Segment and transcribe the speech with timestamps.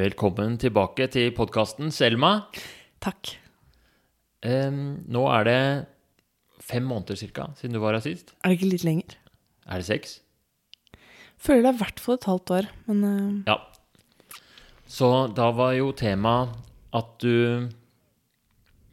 [0.00, 2.46] Velkommen tilbake til podkasten, Selma.
[3.04, 3.34] Takk.
[4.46, 5.56] Em, nå er det
[6.64, 8.32] fem måneder cirka siden du var her sist.
[8.40, 9.16] Er det ikke litt lenger?
[9.66, 10.14] Er det seks?
[11.36, 13.50] Føler det er i hvert fall et halvt år, men uh...
[13.50, 13.58] Ja.
[14.88, 16.34] Så da var jo tema
[16.96, 17.68] at du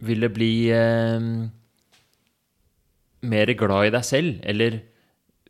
[0.04, 1.32] ville bli em,
[3.24, 4.82] mer glad i deg selv, eller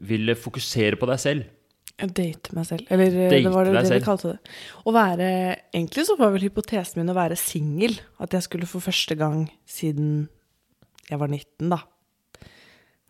[0.06, 1.50] ville fokusere på deg selv.
[1.98, 2.90] Jeg dater meg selv.
[2.94, 4.56] Eller eh, Date det var det, det de kalte det.
[4.86, 5.30] Å være
[5.74, 7.98] Egentlig så var vel hypotesen min å være singel.
[8.22, 10.28] At jeg skulle for første gang siden
[11.08, 11.80] jeg var 19, da,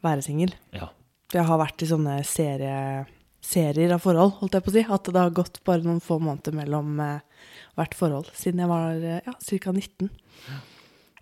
[0.05, 0.53] være singel.
[0.75, 0.91] Ja.
[1.33, 2.79] Jeg har vært i sånne serie,
[3.43, 4.83] serier av forhold, holdt jeg på å si.
[4.97, 8.31] At det har gått bare noen få måneder mellom eh, hvert forhold.
[8.37, 9.73] Siden jeg var eh, ja, ca.
[9.73, 10.11] 19.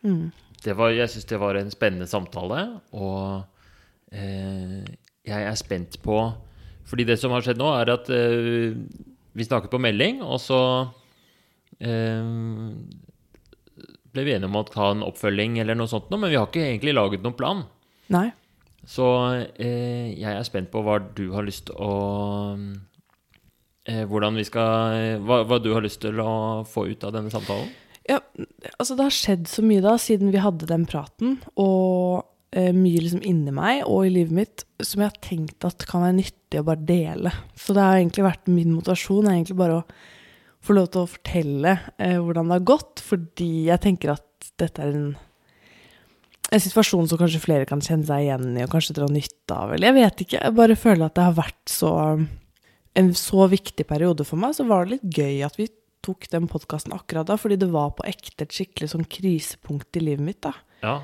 [0.05, 0.26] Mm.
[0.66, 3.46] Det var, jeg syns det var en spennende samtale, og
[4.13, 4.84] eh,
[5.26, 6.20] jeg er spent på
[6.86, 8.76] Fordi det som har skjedd nå, er at eh,
[9.36, 10.60] vi snakket på melding, og så
[11.82, 12.24] eh,
[14.16, 16.48] ble vi enige om å ta en oppfølging eller noe sånt, nå, men vi har
[16.48, 17.63] ikke egentlig laget noen plan.
[18.13, 18.30] Nei.
[18.86, 19.08] Så
[19.58, 21.94] eh, jeg er spent på hva du har lyst å
[23.90, 27.34] eh, Hvordan vi skal hva, hva du har lyst til å få ut av denne
[27.34, 27.72] samtalen.
[28.06, 28.20] Ja,
[28.78, 32.22] altså det har skjedd så mye da, siden vi hadde den praten, og
[32.55, 36.20] mye liksom inni meg og i livet mitt, som jeg har tenkt at kan være
[36.21, 37.34] nyttig å bare dele.
[37.59, 39.85] Så det har egentlig vært min motivasjon, egentlig bare å
[40.65, 44.81] få lov til å fortelle eh, hvordan det har gått, fordi jeg tenker at dette
[44.81, 45.11] er en,
[46.49, 49.76] en situasjon som kanskje flere kan kjenne seg igjen i, og kanskje dra nytte av,
[49.76, 50.41] eller jeg vet ikke.
[50.41, 51.93] Jeg bare føler at det har vært så
[52.95, 55.67] en så viktig periode for meg, så var det litt gøy at vi
[56.05, 60.05] tok den podkasten akkurat da, fordi det var på ekte et skikkelig sånn krisepunkt i
[60.05, 60.53] livet mitt, da.
[60.85, 60.99] Ja,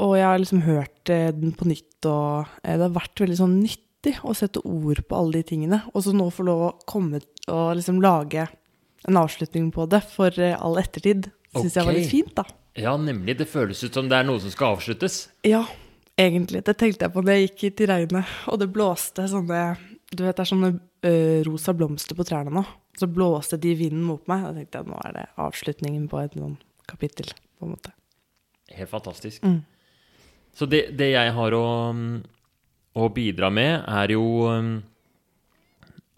[0.00, 3.38] Og jeg har liksom hørt eh, den på nytt, og eh, det har vært veldig
[3.38, 5.82] sånn nyttig å sette ord på alle de tingene.
[5.92, 8.46] Og så nå få lov å komme og liksom lage
[9.08, 12.46] en avslutning på det for eh, all ettertid, syns jeg var litt fint, da.
[12.78, 13.36] Ja, nemlig.
[13.38, 15.26] Det føles ut som det er noe som skal avsluttes.
[15.46, 15.64] Ja,
[16.16, 16.62] egentlig.
[16.64, 19.64] Det tenkte jeg på da jeg gikk hit i regnet, og det blåste sånne
[20.12, 20.68] Du vet, det er sånne
[21.08, 21.12] ø,
[21.48, 22.62] rosa blomster på trærne nå.
[23.00, 26.18] Så blåste de vinden mot meg, og da tenkte jeg nå er det avslutningen på
[26.20, 26.58] et sånn
[26.88, 27.94] kapittel, på en måte.
[28.76, 29.40] Helt fantastisk.
[29.40, 29.62] Mm.
[30.52, 31.66] Så det, det jeg har å,
[32.92, 34.72] å bidra med, er jo um,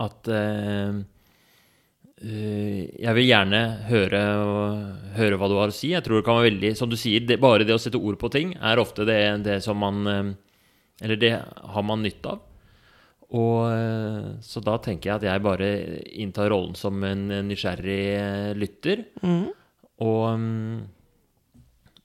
[0.02, 1.02] at eh,
[2.24, 4.22] Jeg vil gjerne høre,
[5.18, 5.92] høre hva du har å si.
[5.92, 8.18] Jeg tror det kan være veldig Som du sier, det, bare det å sette ord
[8.18, 10.32] på ting er ofte det, det som man eh,
[11.04, 12.42] Eller det har man nytte av.
[13.34, 15.70] Og eh, Så da tenker jeg at jeg bare
[16.10, 19.06] inntar rollen som en nysgjerrig lytter.
[19.22, 19.46] Mm.
[20.02, 20.82] Og, mm,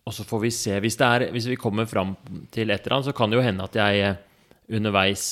[0.10, 0.74] og så får vi se.
[0.82, 2.16] Hvis, det er, hvis vi kommer fram
[2.50, 4.18] til et eller annet, så kan det jo hende at jeg eh,
[4.80, 5.26] underveis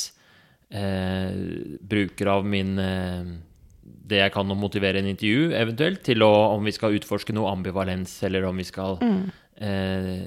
[0.70, 1.34] eh,
[1.82, 3.36] bruker av min eh,
[4.08, 7.50] Det jeg kan å motivere en intervju, eventuelt, til å, om vi skal utforske noe
[7.52, 10.22] ambivalens, eller om vi skal eh,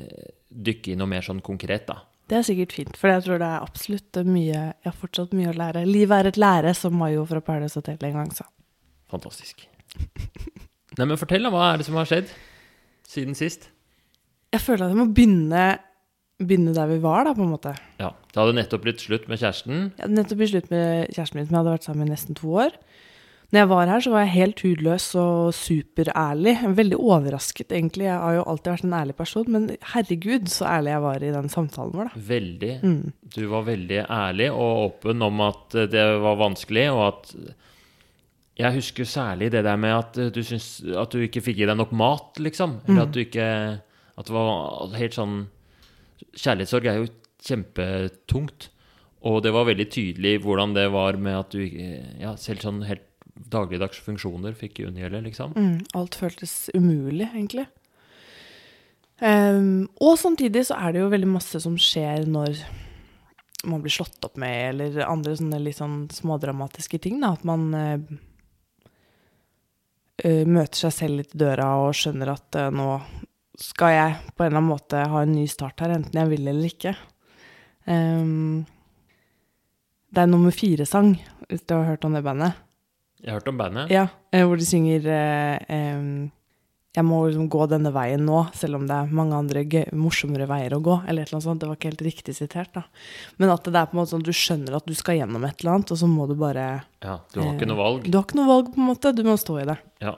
[0.50, 2.02] dykke i noe mer sånn konkret, da.
[2.30, 5.50] Det er sikkert fint, for jeg tror det er absolutt mye Jeg har fortsatt mye
[5.50, 5.82] å lære.
[5.88, 8.46] Livet er et lære, som Mayo fra Paradise Hotel en gang sa.
[9.10, 9.64] Fantastisk.
[10.98, 11.50] Nei, men fortell, da.
[11.54, 12.30] Hva er det som har skjedd
[13.10, 13.70] siden sist?
[14.50, 15.66] Jeg føler at jeg må begynne,
[16.40, 17.74] begynne der vi var, da, på en måte.
[18.00, 19.90] Ja, Det hadde nettopp blitt slutt med kjæresten.
[19.94, 22.14] Jeg hadde nettopp blitt slutt med kjæresten min, som jeg hadde vært sammen med i
[22.16, 22.74] nesten to år.
[23.50, 26.52] Når jeg var her, så var jeg helt hudløs og superærlig.
[26.78, 28.04] Veldig overrasket, egentlig.
[28.06, 31.32] Jeg har jo alltid vært en ærlig person, men herregud, så ærlig jeg var i
[31.34, 32.22] den samtalen vår, da.
[32.28, 32.70] Veldig.
[32.86, 33.00] Mm.
[33.34, 37.34] Du var veldig ærlig og åpen om at eh, det var vanskelig, og at
[38.60, 41.66] Jeg husker særlig det der med at eh, du syns at du ikke fikk i
[41.66, 42.78] deg nok mat, liksom.
[42.86, 43.46] Eller at du ikke
[44.20, 45.40] At det var helt sånn
[46.36, 47.06] Kjærlighetssorg er jo
[47.40, 48.68] kjempetungt.
[49.24, 53.06] Og det var veldig tydelig hvordan det var med at du Ja, selv sånn helt
[53.50, 55.54] dagligdags funksjoner fikk unngjelde, liksom.
[55.56, 57.66] Mm, alt føltes umulig, egentlig.
[59.20, 62.60] Um, og samtidig så er det jo veldig masse som skjer når
[63.68, 67.18] man blir slått opp med, eller andre sånne litt sånn smådramatiske ting.
[67.20, 67.34] Da.
[67.36, 68.04] At man eh,
[70.48, 72.88] møter seg selv litt i døra og skjønner at uh, nå
[73.60, 76.48] skal jeg på en eller annen måte ha en ny start her, enten jeg vil
[76.48, 76.94] eller ikke.
[77.84, 78.64] Um,
[80.10, 81.14] det er nummer fire-sang,
[81.50, 82.58] hvis du har hørt om det bandet.
[83.20, 83.90] Jeg har hørt om bandet.
[83.92, 86.30] Ja, eh, hvor de synger uh, um,
[86.96, 90.48] Jeg må liksom gå denne veien nå, selv om det er mange andre gøy, morsommere
[90.50, 90.96] veier å gå.
[91.04, 91.60] Eller et eller annet sånt.
[91.60, 92.86] Det var ikke helt riktig sitert, da.
[93.38, 95.44] Men at det er på en måte sånn at du skjønner at du skal gjennom
[95.46, 96.66] et eller annet, og så må du bare
[97.04, 98.08] Ja, du har ikke eh, noe valg.
[98.08, 99.14] Du har ikke noe valg, på en måte.
[99.14, 99.78] Du må stå i det.
[100.02, 100.16] Ja.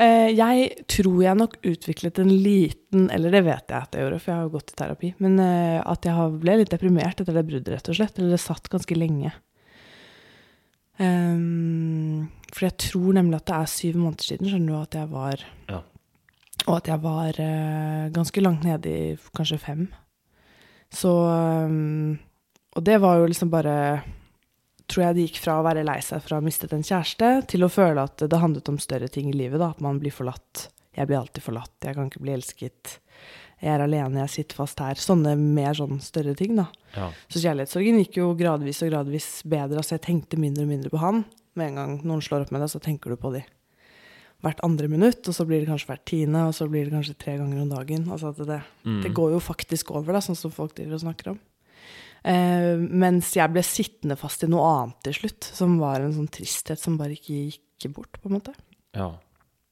[0.00, 4.20] Eh, jeg tror jeg nok utviklet en liten Eller det vet jeg at jeg gjorde,
[4.22, 5.12] for jeg har jo gått i terapi.
[5.20, 8.18] Men eh, at jeg ble litt deprimert etter det bruddet, rett og slett.
[8.18, 9.34] Eller det satt ganske lenge.
[11.00, 15.08] Um, for jeg tror nemlig at det er syv måneder siden, skjønner du, at jeg
[15.14, 15.80] var Ja.
[16.66, 19.04] Og at jeg var eh, ganske langt nede i
[19.36, 19.86] kanskje fem.
[20.92, 22.18] Så um,
[22.76, 24.02] Og det var jo liksom bare
[24.90, 27.28] Tror jeg det gikk fra å være lei seg for å ha mistet en kjæreste,
[27.52, 29.60] til å føle at det handlet om større ting i livet.
[29.62, 30.68] da, At man blir forlatt.
[30.96, 31.76] Jeg blir alltid forlatt.
[31.86, 32.96] Jeg kan ikke bli elsket.
[33.62, 34.94] Jeg er alene, jeg sitter fast her.
[34.98, 36.66] Sånne mer sånn større ting, da.
[36.96, 37.10] Ja.
[37.30, 39.76] Så kjærlighetssorgen gikk jo gradvis og gradvis bedre.
[39.78, 41.24] Altså jeg tenkte mindre og mindre på han.
[41.54, 43.44] Med en gang noen slår opp med deg, så tenker du på de
[44.40, 47.16] hvert andre minutt, og så blir det kanskje hvert tiende, og så blir det kanskje
[47.20, 48.06] tre ganger om dagen.
[48.08, 49.02] Altså at det, Mm.
[49.02, 51.38] det går jo faktisk over, da, sånn som folk driver og snakker om.
[52.26, 56.30] Eh, mens jeg ble sittende fast i noe annet til slutt, som var en sånn
[56.32, 58.56] tristhet som bare ikke gikk bort, på en måte.
[58.96, 59.12] ja.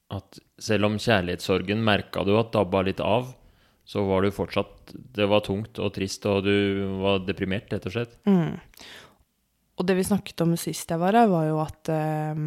[0.09, 3.27] At selv om kjærlighetssorgen merka du at dabba litt av,
[3.85, 6.55] så var du fortsatt Det var tungt og trist, og du
[7.03, 8.15] var deprimert, rett og slett.
[8.25, 8.57] Mm.
[9.77, 12.41] Og det vi snakket om sist jeg var her, var jo at eh,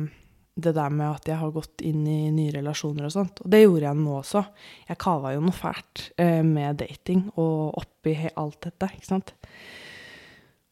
[0.62, 3.44] det der med at jeg har gått inn i nye relasjoner og sånt.
[3.44, 4.44] Og det gjorde jeg nå også.
[4.90, 9.34] Jeg kava jo noe fælt eh, med dating og oppi alt dette, ikke sant.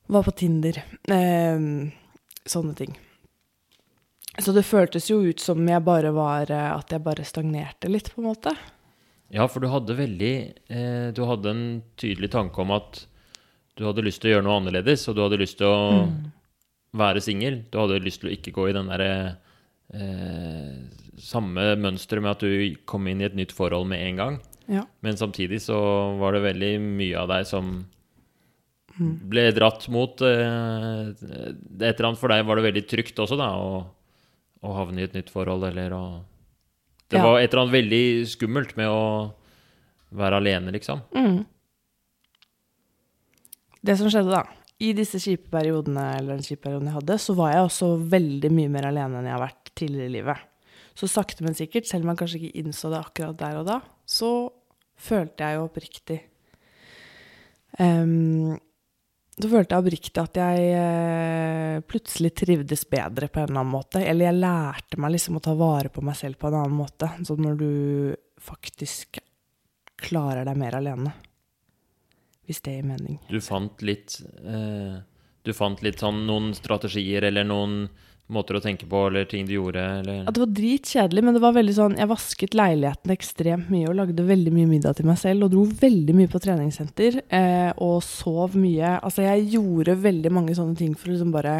[0.10, 0.82] Var på Tinder.
[1.08, 1.62] Eh,
[2.50, 2.98] sånne ting.
[4.40, 8.12] Så det føltes jo ut som jeg bare var eh, At jeg bare stagnerte litt,
[8.14, 8.54] på en måte.
[9.30, 10.34] Ja, for du hadde veldig
[10.72, 11.64] eh, Du hadde en
[12.00, 13.04] tydelig tanke om at
[13.78, 16.02] du hadde lyst til å gjøre noe annerledes, og du hadde lyst til å
[17.00, 17.62] være singel.
[17.72, 19.14] Du hadde lyst til å ikke gå i den derre
[19.96, 20.74] eh,
[21.16, 24.42] samme mønsteret med at du kom inn i et nytt forhold med en gang.
[24.68, 24.84] Ja.
[25.06, 25.78] Men samtidig så
[26.20, 27.72] var det veldig mye av deg som
[29.00, 33.50] ble dratt mot eh, Et eller annet for deg var det veldig trygt også, da,
[33.56, 33.80] å,
[34.66, 36.04] å havne i et nytt forhold, eller å
[37.10, 37.24] Det Ja.
[37.26, 39.34] var et eller annet veldig skummelt med å
[40.12, 41.02] være alene, liksom.
[41.16, 41.46] Mm.
[43.82, 44.44] Det som skjedde da,
[44.80, 48.52] i disse kjipe periodene, eller den kjipe perioden jeg hadde, så var jeg også veldig
[48.52, 50.46] mye mer alene enn jeg har vært tidligere i livet.
[51.00, 53.80] Så sakte, men sikkert, selv om jeg kanskje ikke innså det akkurat der og da,
[54.06, 54.32] så
[55.00, 56.20] følte jeg jo oppriktig
[57.80, 58.58] Ehm,
[59.40, 64.02] Så følte jeg oppriktig at jeg eh, plutselig trivdes bedre på en eller annen måte.
[64.04, 67.08] Eller jeg lærte meg liksom å ta vare på meg selv på en annen måte.
[67.24, 67.72] Sånn når du
[68.44, 69.22] faktisk
[70.00, 71.14] klarer deg mer alene.
[72.50, 73.20] Hvis det gir mening.
[73.30, 75.00] Du fant litt eh,
[75.46, 77.84] Du fant litt sånn noen strategier eller noen
[78.34, 81.42] måter å tenke på, eller ting du gjorde, eller Ja, det var dritkjedelig, men det
[81.42, 85.18] var veldig sånn Jeg vasket leiligheten ekstremt mye og lagde veldig mye middag til meg
[85.22, 89.00] selv og dro veldig mye på treningssenter eh, og sov mye.
[89.00, 91.58] Altså, jeg gjorde veldig mange sånne ting for å liksom bare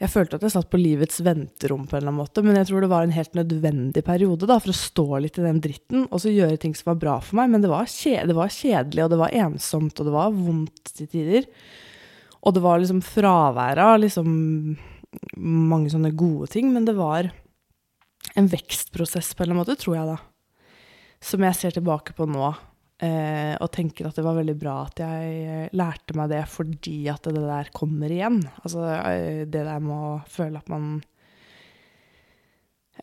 [0.00, 2.70] Jeg følte at jeg satt på livets venterom på en eller annen måte, men jeg
[2.70, 6.06] tror det var en helt nødvendig periode da, for å stå litt i den dritten
[6.08, 7.52] og så gjøre ting som var bra for meg.
[7.52, 11.10] Men det var, det var kjedelig, og det var ensomt, og det var vondt til
[11.12, 11.50] tider.
[12.40, 14.32] Og det var liksom fraværet av liksom
[15.36, 17.30] mange sånne gode ting, men det var
[18.38, 20.18] en vekstprosess på en eller annen måte, tror jeg da.
[21.30, 22.50] Som jeg ser tilbake på nå,
[23.04, 26.98] eh, og tenker at det var veldig bra at jeg eh, lærte meg det fordi
[27.12, 28.42] at det der kommer igjen.
[28.62, 30.92] Altså eh, det der med å føle at man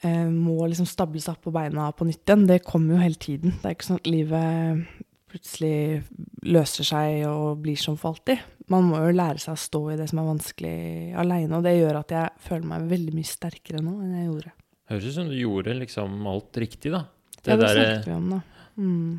[0.02, 3.22] eh, må liksom stable seg opp på beina på nytt igjen, det kommer jo hele
[3.28, 3.58] tiden.
[3.60, 6.04] Det er ikke sånn at livet plutselig
[6.48, 8.44] løser seg og blir som for alltid.
[8.72, 10.78] Man må jo lære seg å stå i det som er vanskelig
[11.20, 14.54] aleine, og det gjør at jeg føler meg veldig mye sterkere nå enn jeg gjorde.
[14.88, 17.04] Høres ut som du gjorde liksom alt riktig, da.
[17.38, 18.42] Det, ja, det der, snakket vi om, da.
[18.78, 19.14] Mm.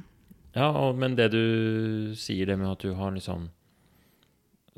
[0.59, 1.45] Ja, og, men det du
[2.19, 3.49] sier, det med at du har liksom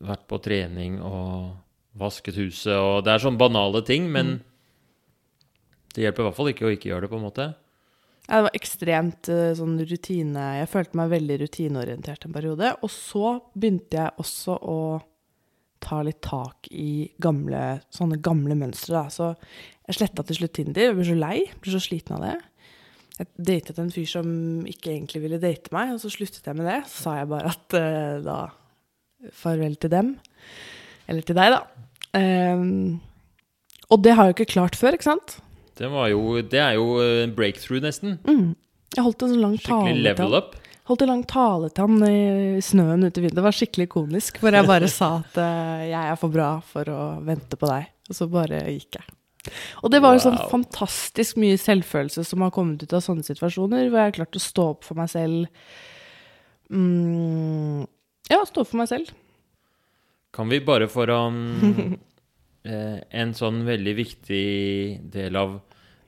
[0.01, 1.57] vært på trening og
[2.01, 4.39] vasket huset og Det er sånne banale ting, men
[5.95, 7.47] det hjelper i hvert fall ikke å ikke gjøre det, på en måte.
[8.31, 12.69] Ja, det var ekstremt eh, sånn rutine Jeg følte meg veldig rutineorientert en periode.
[12.79, 14.81] Og så begynte jeg også å
[15.83, 19.01] ta litt tak i gamle, sånne gamle mønstre.
[19.01, 19.11] Da.
[19.11, 19.33] Så
[19.89, 20.93] jeg sletta til slutt Tinder.
[20.93, 21.35] Jeg ble så lei.
[21.59, 22.37] Ble så sliten av det.
[23.19, 24.31] Jeg datet en fyr som
[24.69, 26.79] ikke egentlig ville date meg, og så sluttet jeg med det.
[26.87, 28.39] Så sa jeg bare at uh, da
[29.37, 30.15] Farvel til dem.
[31.11, 31.65] Eller til deg, da.
[32.17, 33.01] Um,
[33.91, 35.41] og det har jeg jo ikke klart før, ikke sant?
[35.81, 38.19] Det, var jo, det er jo en breakthrough, nesten.
[38.29, 38.51] Mm.
[38.93, 40.57] Jeg holdt en sånn lang tale Skikkelig til level up.
[40.91, 43.39] Holdt en lang tale til han i snøen ute i vinduet.
[43.39, 44.41] Det var skikkelig ikonisk.
[44.43, 47.89] Hvor jeg bare sa at uh, jeg er for bra for å vente på deg.
[48.11, 49.17] Og så bare gikk jeg.
[49.81, 53.87] Og det var jo sånn fantastisk mye selvfølelse som har kommet ut av sånne situasjoner,
[53.89, 55.49] hvor jeg har klart å stå opp for meg selv.
[56.69, 57.87] Mm,
[58.29, 59.15] ja, stå opp for meg selv.
[60.37, 61.95] Kan vi bare foran mm,
[62.71, 64.45] eh, En sånn veldig viktig
[65.11, 65.57] del av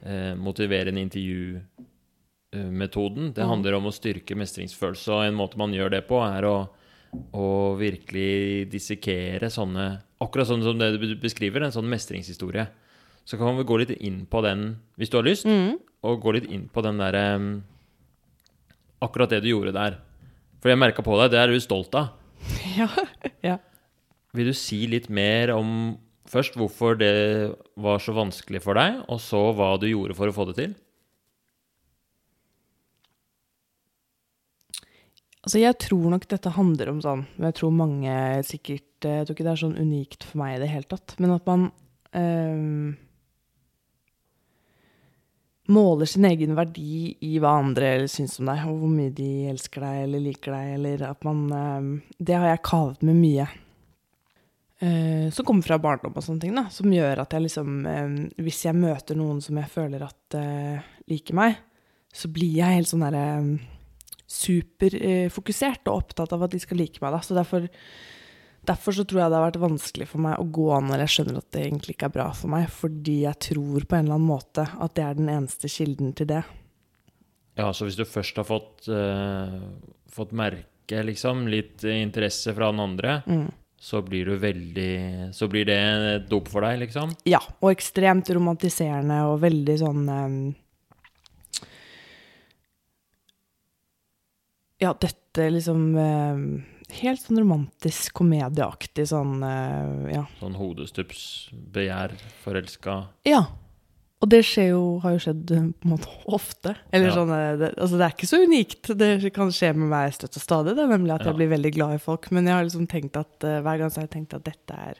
[0.04, 6.02] eh, motiverende intervju-metoden, det handler om å styrke mestringsfølelse, og en måte man gjør det
[6.10, 6.56] på, er å
[7.36, 9.84] å virkelig dissekere sånne
[10.22, 12.62] Akkurat sånn som det du beskriver, en sånn mestringshistorie.
[13.26, 14.60] Så kan vi gå litt inn på den,
[14.96, 15.78] hvis du har lyst, Mm.
[16.06, 17.64] og gå litt inn på den derre um,
[19.02, 19.96] Akkurat det du gjorde der.
[20.62, 22.06] For jeg merka på deg, det er du stolt av.
[22.78, 22.88] Ja.
[23.42, 23.56] ja.
[24.32, 25.98] Vil du si litt mer om
[26.32, 27.12] først hvorfor det
[27.76, 30.74] var så vanskelig for deg, og så hva du gjorde for å få det til?
[35.42, 39.26] Altså, jeg tror nok dette handler om sånn men Jeg tror mange sikkert eh, Jeg
[39.26, 41.16] tror ikke det er sånn unikt for meg i det hele tatt.
[41.18, 41.64] Men at man
[42.14, 42.92] øh,
[45.74, 49.82] måler sin egen verdi i hva andre syns om deg, og hvor mye de elsker
[49.82, 53.48] deg eller liker deg, eller at man øh, Det har jeg kavet med mye.
[54.82, 56.64] Eh, som kommer fra barndom og sånne ting, da.
[56.74, 60.88] Som gjør at jeg liksom eh, Hvis jeg møter noen som jeg føler at eh,
[61.12, 61.60] liker meg,
[62.12, 63.26] så blir jeg helt sånn derre
[64.32, 67.14] superfokusert og opptatt av at de skal like meg.
[67.14, 67.20] Da.
[67.24, 67.68] Så derfor,
[68.68, 71.14] derfor så tror jeg det har vært vanskelig for meg å gå an når jeg
[71.14, 74.18] skjønner at det egentlig ikke er bra for meg, fordi jeg tror på en eller
[74.18, 76.42] annen måte at det er den eneste kilden til det.
[77.60, 79.60] Ja, så hvis du først har fått, uh,
[80.08, 83.50] fått merke liksom litt interesse fra den andre, Mm.
[83.82, 87.16] Så blir du veldig Så blir det dop for deg, liksom?
[87.26, 90.36] Ja, og ekstremt romantiserende og veldig sånn um,
[94.82, 96.44] Ja, dette liksom um,
[96.92, 100.28] Helt sånn romantisk, komedieaktig sånn uh, Ja.
[100.38, 101.24] Sånn hodestups,
[101.74, 103.48] begjær, forelska Ja.
[104.22, 106.76] Og det jo, har jo skjedd på en måte ofte.
[106.94, 107.14] Eller Ja.
[107.16, 108.92] sånn, eh, det, altså det er ikke så unikt.
[108.96, 111.32] Det kan skje med meg støtt og stadig, det er nemlig at Ja.
[111.32, 112.30] jeg blir veldig glad i folk.
[112.30, 114.70] Men jeg har liksom tenkt at eh, hver gang så har jeg tenkt at dette
[114.78, 114.94] er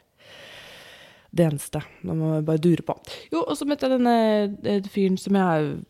[1.33, 1.81] det eneste.
[2.03, 2.97] Nå må jeg bare dure på.
[3.31, 5.85] Jo, og så møtte jeg denne eh, fyren som jeg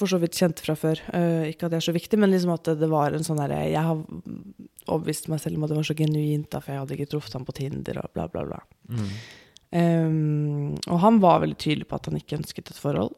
[0.00, 1.00] for så vidt kjente fra før.
[1.12, 3.68] Uh, ikke at det er så viktig, men liksom at det var en sånn derre
[3.68, 4.00] Jeg har
[4.88, 7.36] overbevist meg selv om at det var så genuint, da, for jeg hadde ikke truffet
[7.36, 8.60] ham på Tinder og bla, bla, bla.
[8.88, 9.10] mm.
[9.70, 13.12] Um, og han var veldig tydelig på at han ikke ønsket et forhold.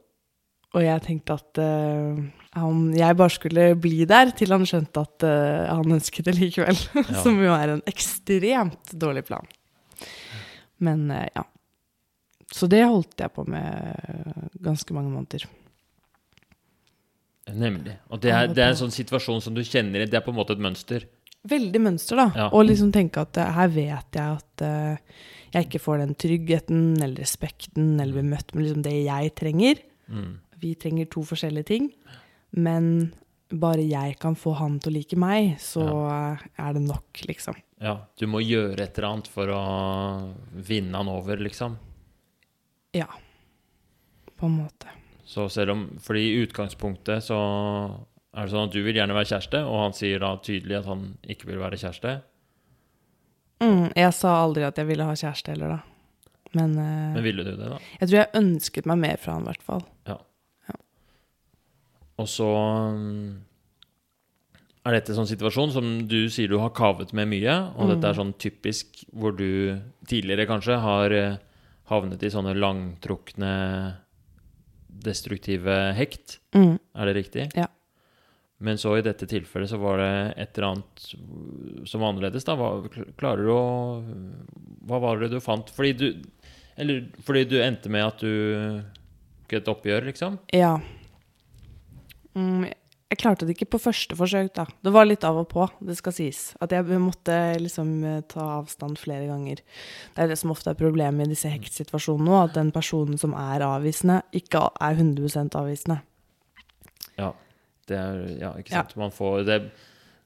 [0.73, 2.21] Og jeg tenkte at uh,
[2.57, 6.79] han, jeg bare skulle bli der til han skjønte at uh, han ønsket det likevel.
[7.13, 7.23] Ja.
[7.25, 9.49] Som jo er en ekstremt dårlig plan.
[10.83, 11.47] Men uh, ja.
[12.53, 13.97] Så det holdt jeg på med
[14.61, 15.47] ganske mange måneder.
[17.49, 17.95] Nemlig.
[18.13, 20.05] Og det er, det er en sånn situasjon som du kjenner.
[20.05, 21.07] Det er på en måte et mønster.
[21.49, 22.27] Veldig mønster, da.
[22.37, 22.51] Ja.
[22.53, 24.65] Og liksom tenke at her vet jeg at
[25.53, 29.83] jeg ikke får den tryggheten eller respekten eller blir møtt med liksom det jeg trenger.
[30.09, 30.31] Mm.
[30.63, 31.91] Vi trenger to forskjellige ting,
[32.57, 33.13] men
[33.53, 36.21] bare jeg kan få han til å like meg, så ja.
[36.65, 37.59] er det nok, liksom.
[37.83, 39.63] Ja, du må gjøre et eller annet for å
[40.55, 41.77] vinne han over, liksom.
[42.97, 43.11] Ja.
[44.39, 44.89] På en måte.
[45.25, 47.39] Så selv om Fordi i utgangspunktet så
[48.33, 50.89] er det sånn at du vil gjerne være kjæreste, og han sier da tydelig at
[50.89, 52.15] han ikke vil være kjæreste.
[53.63, 55.81] Mm, jeg sa aldri at jeg ville ha kjæreste heller, da.
[56.53, 57.79] Men, eh, Men ville du det, da?
[58.01, 59.87] jeg tror jeg ønsket meg mer fra han, i hvert fall.
[62.21, 62.49] Og så
[62.93, 63.31] mm,
[64.87, 68.11] er dette en sånn situasjon som du sier du har kavet med mye, og dette
[68.11, 71.41] er sånn typisk hvor du tidligere kanskje har eh,
[71.91, 73.53] havnet i sånne langtrukne
[75.03, 76.39] destruktive hekt.
[76.55, 76.77] Mm.
[76.79, 77.49] Er det riktig?
[77.59, 77.67] Ja.
[78.63, 80.13] Men så i dette tilfellet så var det
[80.45, 81.07] et eller annet
[81.89, 82.55] som var annerledes, da.
[82.59, 82.71] Hva,
[83.19, 83.65] klarer du å
[84.87, 85.71] Hva var det du fant?
[85.75, 86.07] Fordi du
[86.79, 88.83] Eller fordi du endte med at du
[89.53, 90.39] tok et oppgjør, liksom?
[90.55, 90.81] Ja.
[92.35, 92.71] Mm,
[93.13, 94.65] jeg klarte det ikke på første forsøk, da.
[94.81, 96.55] Det var litt av og på, det skal sies.
[96.65, 99.61] At jeg måtte liksom eh, ta avstand flere ganger.
[100.15, 103.37] Det er det som ofte er problemet i disse hektsituasjonene nå, at den personen som
[103.37, 106.01] er avvisende, ikke er 100% avvisende.
[107.89, 108.85] Det er Ja, ikke Ja.
[108.97, 109.57] Man får Det,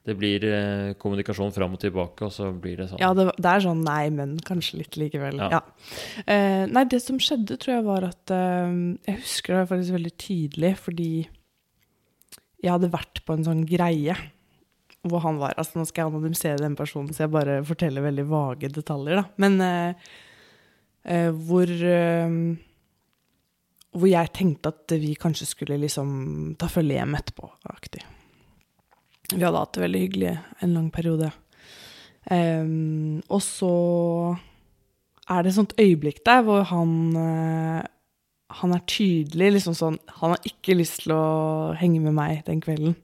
[0.07, 3.01] det blir eh, kommunikasjon fram og tilbake, og så blir det sånn.
[3.03, 5.41] Ja, det, det er sånn nei, men kanskje litt likevel.
[5.43, 5.49] Ja.
[5.59, 5.63] Ja.
[6.27, 8.77] Eh, nei, det som skjedde, tror jeg var at eh,
[9.09, 11.11] Jeg husker det faktisk veldig tydelig, fordi
[12.63, 14.15] jeg hadde vært på en sånn greie
[15.07, 15.55] hvor han var.
[15.59, 19.25] Altså, nå skal jeg anonymisere den personen, så jeg bare forteller veldig vage detaljer, da.
[19.43, 20.09] Men eh,
[21.07, 22.39] eh, hvor eh,
[23.97, 28.03] Hvor jeg tenkte at vi kanskje skulle liksom ta følge hjem etterpå, aktig.
[29.33, 31.31] Vi hadde hatt det veldig hyggelig en lang periode.
[32.27, 33.73] Um, og så
[35.31, 37.83] er det et sånt øyeblikk der hvor han eh,
[38.61, 42.61] Han er tydelig liksom sånn Han har ikke lyst til å henge med meg den
[42.63, 42.95] kvelden.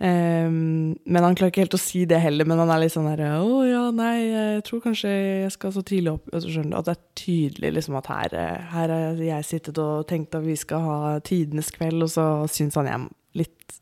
[0.00, 3.08] Ehm, men han klarer ikke helt å si det heller, men han er litt sånn
[3.10, 6.30] der Å ja, nei, jeg tror kanskje jeg skal så tidlig opp?
[6.32, 6.46] At
[6.86, 8.36] det er tydelig liksom at her,
[8.72, 12.80] her har jeg sittet og tenkt at vi skal ha tidenes kveld, og så syns
[12.80, 13.10] han jeg
[13.42, 13.76] litt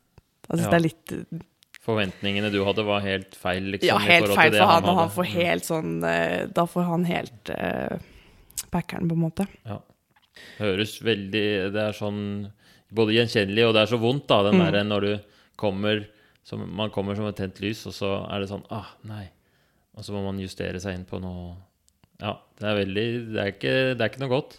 [0.49, 0.69] Altså Ja.
[0.73, 1.15] det er litt
[1.85, 3.87] Forventningene du hadde, var helt feil, liksom?
[3.87, 7.05] Ja, helt feil det for han, og han får helt sånn eh, Da får han
[7.07, 7.95] helt uh,
[8.73, 9.47] packeren, på en måte.
[9.65, 9.79] Ja.
[10.59, 12.21] Høres veldig Det er sånn
[12.91, 14.65] både gjenkjennelig, og det er så vondt, da, den Mm.
[14.65, 15.11] derre når du
[15.59, 16.07] kommer
[16.47, 19.27] som, Man kommer som et tent lys, og så er det sånn Ah, nei.
[19.97, 21.57] Og så må man justere seg inn på noe
[22.21, 24.57] Ja, det er veldig Det er ikke, det er ikke noe godt.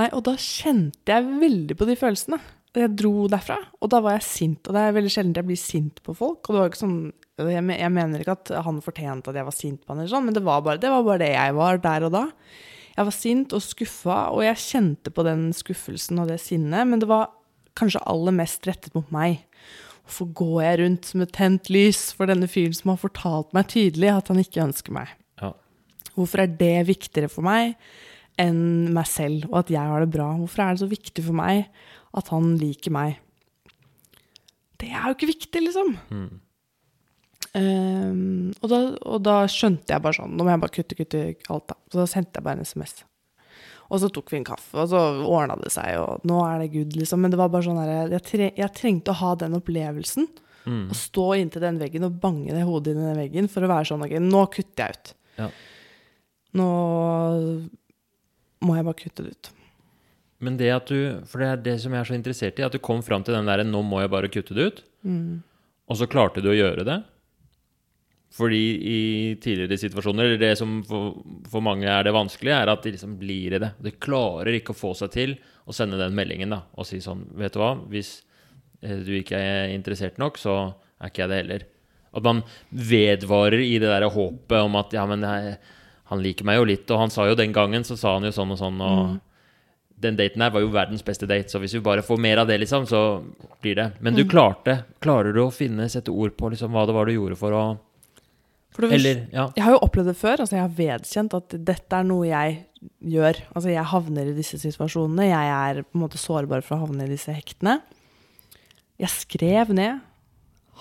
[0.00, 2.40] Nei, og da kjente jeg veldig på de følelsene.
[2.74, 4.66] Jeg dro derfra, og da var jeg sint.
[4.66, 6.40] Og det er veldig sjelden jeg blir sint på folk.
[6.42, 6.98] Og det var ikke sånn
[7.38, 7.62] Jeg,
[7.94, 10.42] mener ikke at han fortjente at jeg var sint på han, eller sånn, men det
[10.46, 12.24] var, bare, det var bare det jeg var der og da.
[12.94, 17.02] Jeg var sint og skuffa, og jeg kjente på den skuffelsen og det sinnet, men
[17.02, 17.32] det var
[17.78, 19.42] kanskje aller mest rettet mot meg.
[20.04, 24.10] Hvorfor går jeg rundt et tent lys for denne fyren som har fortalt meg tydelig
[24.12, 25.12] at han ikke ønsker meg?
[25.40, 25.54] Ja.
[26.14, 27.78] Hvorfor er det viktigere for meg
[28.40, 30.32] enn meg selv, og at jeg har det bra?
[30.36, 31.70] Hvorfor er det så viktig for meg
[32.14, 33.16] at han liker meg?
[34.80, 35.94] Det er jo ikke viktig, liksom.
[36.12, 36.30] Mm.
[37.54, 41.20] Um, og, da, og da skjønte jeg bare sånn Nå må jeg bare kutte, kutte
[41.54, 41.76] alt, da.
[41.86, 43.04] Så da sendte jeg bare en SMS.
[43.90, 46.70] Og så tok vi en kaffe, og så ordna det seg, og nå er det
[46.72, 47.20] good, liksom.
[47.20, 50.26] Men det var bare sånn her, jeg, tre, jeg trengte å ha den opplevelsen.
[50.64, 50.86] Mm.
[50.88, 53.68] Å stå inntil den veggen og bange det hodet inn i den veggen for å
[53.68, 55.12] være sånn OK, nå kutter jeg ut.
[55.36, 55.48] Ja.
[56.56, 56.68] Nå
[58.64, 59.50] må jeg bare kutte det ut.
[60.44, 62.72] Men det at du For det er det som jeg er så interessert i, at
[62.74, 65.42] du kom fram til den derre 'nå må jeg bare kutte det ut', Mm.
[65.88, 67.04] og så klarte du å gjøre det.
[68.34, 69.00] Fordi i
[69.38, 73.12] tidligere situasjoner, eller det som for, for mange er det vanskelige, er at de liksom
[73.20, 73.70] blir i det.
[73.78, 77.22] De klarer ikke å få seg til å sende den meldingen da, og si sånn
[77.38, 78.16] Vet du hva, hvis
[78.82, 80.56] eh, du ikke er interessert nok, så
[80.98, 81.68] er ikke jeg det heller.
[82.14, 82.42] At man
[82.74, 85.54] vedvarer i det der håpet om at ja, men jeg,
[86.10, 88.34] han liker meg jo litt, og han sa jo den gangen, så sa han jo
[88.34, 89.16] sånn og sånn, og
[90.04, 92.50] den daten her var jo verdens beste date, så hvis vi bare får mer av
[92.50, 93.22] det, liksom, så
[93.62, 93.92] blir det.
[94.02, 94.80] Men du klarte.
[95.04, 97.66] Klarer du å finne, sette ord på liksom hva det var du gjorde for å
[98.74, 99.48] For det Eller, ja.
[99.54, 100.40] Jeg har jo opplevd det før.
[100.42, 102.56] altså Jeg har vedkjent at dette er noe jeg
[103.00, 103.38] gjør.
[103.54, 105.28] Altså Jeg havner i disse situasjonene.
[105.30, 107.78] Jeg er på en måte sårbar for å havne i disse hektene.
[108.98, 110.02] Jeg skrev ned.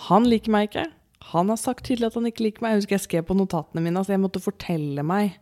[0.10, 0.88] Han liker meg ikke.
[1.34, 2.74] Han har sagt tydelig at han ikke liker meg.
[2.74, 4.02] Jeg husker jeg skrev på notatene mine.
[4.02, 5.38] altså Jeg måtte fortelle meg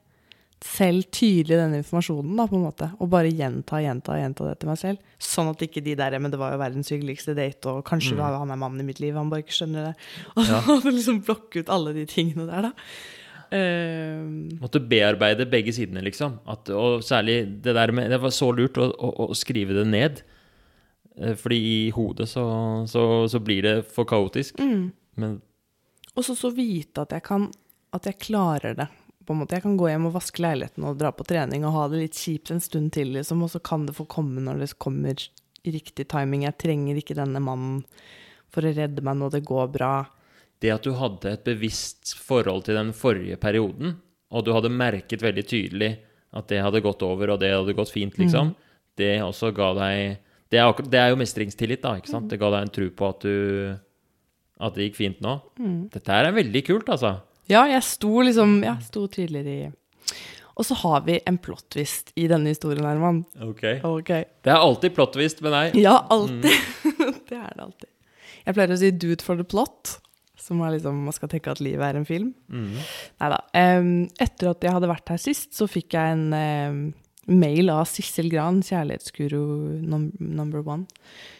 [0.61, 2.87] selv tydelig den informasjonen, da, på en måte.
[3.01, 4.99] Og bare gjenta gjenta, gjenta det til meg selv.
[5.17, 8.37] Sånn at ikke de der Men det var jo verdens hyggeligste date, og kanskje Mm.
[8.39, 9.95] han er mannen i mitt liv, han bare ikke skjønner det.
[10.37, 10.45] Og
[10.83, 12.73] så liksom blokke ut alle de tingene der, da.
[13.51, 14.23] Uh,
[14.61, 16.37] Måtte bearbeide begge sidene, liksom.
[16.47, 19.87] At, og særlig det der med Det var så lurt å, å, å skrive det
[19.91, 20.21] ned.
[21.19, 22.45] Eh, Fordi i hodet så,
[22.87, 24.61] så, så blir det for kaotisk.
[24.61, 24.91] mm.
[25.19, 25.41] Men
[26.15, 27.49] Og så så vite at jeg kan
[27.91, 28.87] At jeg klarer det.
[29.31, 29.55] På en måte.
[29.55, 32.17] Jeg kan gå hjem og vaske leiligheten og dra på trening og ha det litt
[32.19, 35.15] kjipt en stund til, liksom, og så kan det få komme når det kommer
[35.63, 36.43] riktig timing.
[36.43, 37.83] Jeg trenger ikke denne mannen
[38.51, 39.93] for å redde meg når det går bra.
[40.61, 43.95] det at du hadde et bevisst forhold til den forrige perioden,
[44.29, 45.93] og du hadde merket veldig tydelig
[46.37, 48.51] at det hadde gått over, og det hadde gått fint, liksom,
[48.99, 50.19] det også ga deg
[50.51, 51.95] det er, akkur- det er jo mestringstillit, da.
[51.97, 52.27] ikke sant?
[52.29, 53.77] Det ga deg en tro på at du
[54.59, 55.39] At det gikk fint nå.
[55.89, 57.15] Dette her er veldig kult, altså.
[57.51, 59.69] Ja, jeg sto liksom Jeg sto tydeligere i
[60.55, 63.23] Og så har vi en plot-twist i denne historien, Herman.
[63.41, 63.63] Ok.
[63.87, 64.11] Ok.
[64.43, 65.77] Det er alltid plot-twist med deg.
[65.79, 66.51] Ja, alltid.
[67.29, 67.89] det er det alltid.
[68.45, 69.95] Jeg pleier å si 'do it for the plot',
[70.37, 72.33] som er liksom Man skal tenke at livet er en film.
[72.51, 72.75] Mm.
[73.23, 73.39] Nei da.
[74.21, 76.79] etter at jeg hadde vært her sist, så fikk jeg en em,
[77.31, 80.85] mail av Sissel Gran, kjærlighetsguru num number one,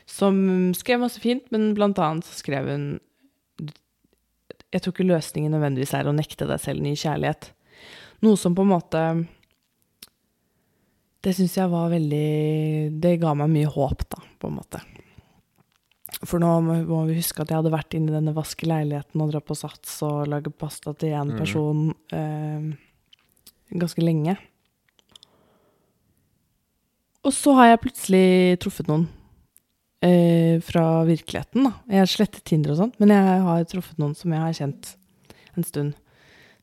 [0.10, 2.86] som skrev masse fint, men blant annet så skrev hun
[4.72, 7.52] Jeg tror ikke løsningen nødvendigvis er å nekte deg selv ny kjærlighet.
[8.24, 9.00] Noe som på en måte
[11.26, 14.82] Det syns jeg var veldig Det ga meg mye håp, da, på en måte.
[16.22, 19.32] For nå må vi huske at jeg hadde vært inne i denne vaske leiligheten og
[19.34, 22.68] dra på Sats og lage pasta til én person person eh,
[23.72, 24.36] ganske lenge.
[27.26, 28.28] Og så har jeg plutselig
[28.62, 29.08] truffet noen
[30.06, 31.66] eh, fra virkeligheten.
[31.68, 31.74] da.
[31.90, 34.96] Jeg har slettet Tinder og sånt, men jeg har truffet noen som jeg har kjent
[35.58, 35.94] en stund.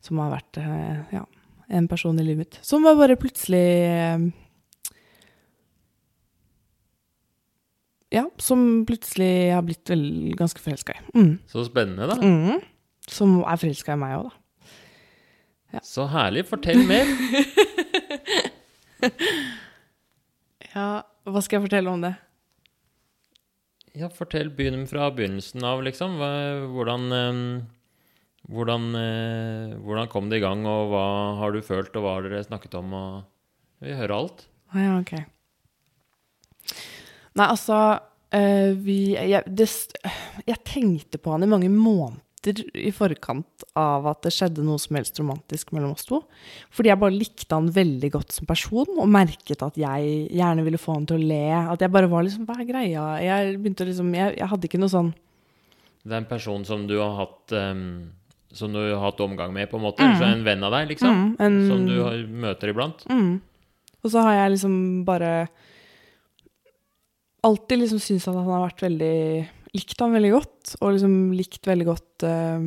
[0.05, 1.25] Som har vært eh, ja,
[1.75, 2.61] en person i livet mitt.
[2.67, 4.29] Som var bare plutselig eh,
[8.09, 11.03] Ja, som plutselig har blitt vel ganske forelska i.
[11.13, 11.33] Mm.
[11.51, 12.17] Så spennende, da.
[12.23, 12.63] Mm.
[13.09, 15.83] Som er forelska i meg òg, da.
[15.85, 16.47] Så herlig.
[16.49, 17.05] Fortell mer.
[20.69, 22.13] Ja, hva skal jeg fortelle om det?
[23.99, 24.53] Ja, fortell.
[24.55, 26.19] Begynn fra begynnelsen av, liksom.
[26.75, 27.09] Hvordan,
[28.47, 31.07] hvordan, eh, hvordan kom det i gang, og hva
[31.41, 32.95] har du følt, og hva har dere snakket om?
[33.83, 34.47] Vi hører alt.
[34.71, 35.13] Ah, ja, ok.
[37.39, 37.81] Nei, altså
[38.35, 39.69] eh, vi, jeg, det,
[40.47, 42.23] jeg tenkte på han i mange måneder.
[42.47, 46.21] I forkant av at det skjedde noe som helst romantisk mellom oss to.
[46.71, 50.79] Fordi jeg bare likte han veldig godt som person, og merket at jeg gjerne ville
[50.79, 51.41] få han til å le.
[51.75, 53.07] At jeg bare var liksom Hva er greia?
[53.25, 55.11] Jeg begynte liksom Jeg, jeg hadde ikke noe sånn
[56.05, 57.83] Det er en person som du har hatt um,
[58.55, 60.07] Som du har hatt omgang med, på en måte?
[60.19, 61.11] Så en venn av deg, liksom?
[61.11, 63.05] mm, en, Som du har, møter iblant?
[63.11, 63.41] mm.
[63.99, 65.49] Og så har jeg liksom bare
[67.43, 69.17] alltid liksom syntes at han har vært veldig
[69.77, 72.63] Likt han veldig godt, og liksom likt veldig godt eh,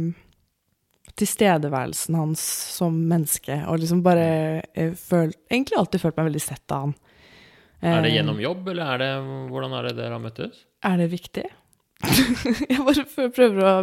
[1.17, 2.41] tilstedeværelsen hans
[2.77, 3.57] som menneske.
[3.69, 4.27] Og liksom bare
[4.73, 6.93] eh, følt Egentlig alltid følt meg veldig sett av han.
[7.81, 9.09] Er det Eh, gjennom jobb, eller er det,
[9.49, 10.59] hvordan er det dere har møttes?
[10.85, 11.45] Er det viktig?
[12.69, 13.73] jeg bare prøver å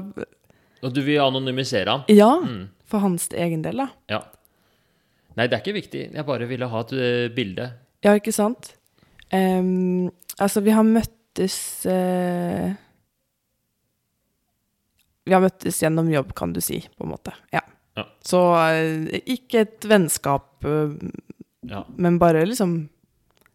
[0.87, 2.05] Og du vil anonymisere han?
[2.11, 2.69] Ja, Mm.
[2.87, 3.89] for hans egen del, da.
[4.09, 4.21] Ja.
[5.37, 6.05] Nei, det er ikke viktig.
[6.15, 7.67] Jeg bare ville ha et eh, bilde.
[8.07, 8.73] Ja, ikke sant?
[9.35, 12.73] Um, altså, vi har møttes eh,
[15.29, 17.35] Vi har møttes gjennom jobb, kan du si, på en måte.
[17.55, 17.61] Ja.
[17.99, 18.05] Ja.
[18.25, 18.39] Så
[18.71, 20.95] eh, ikke et vennskap, eh,
[21.69, 21.83] Ja.
[21.99, 22.77] men bare liksom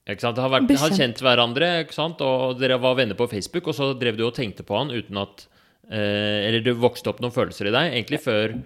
[0.06, 0.38] Ikke sant?
[0.44, 2.20] Har, vært, har kjent hverandre, ikke sant?
[2.22, 5.18] og dere var venner på Facebook, og så drev du og tenkte på han uten
[5.22, 5.46] at
[5.90, 8.58] eh, Eller det vokste opp noen følelser i deg, egentlig før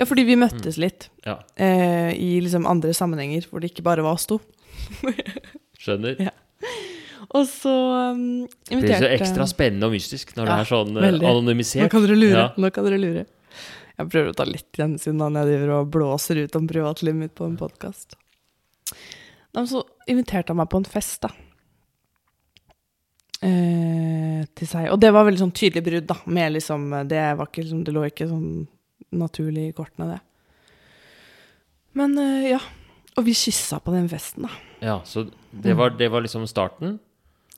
[0.00, 4.02] Ja, fordi vi møttes litt Ja, eh, i liksom andre sammenhenger hvor det ikke bare
[4.02, 4.40] var oss to.
[5.78, 6.18] skjønner.
[6.26, 6.34] Ja.
[7.30, 7.72] Og så
[8.10, 11.26] um, Det blir så ekstra spennende og mystisk når det er sånn veldig.
[11.28, 11.84] anonymisert.
[11.84, 12.40] Nå kan dere lure.
[12.40, 12.48] Ja.
[12.58, 13.26] Nå kan dere lure.
[14.00, 17.34] Jeg prøver å ta litt gjensyn når jeg driver og blåser ut om privatlivet mitt
[17.36, 18.16] på en podkast.
[19.54, 21.30] Så inviterte han meg på en fest, da.
[23.40, 24.88] Eh, til seg.
[24.92, 26.16] Og det var veldig sånn tydelig brudd, da.
[26.32, 28.50] Med liksom, det, var ikke, liksom, det lå ikke sånn
[29.20, 30.18] naturlig i kortene, det.
[31.98, 32.60] Men eh, ja.
[33.18, 34.52] Og vi kyssa på den festen, da.
[34.80, 36.98] Ja, så det var, det var liksom starten.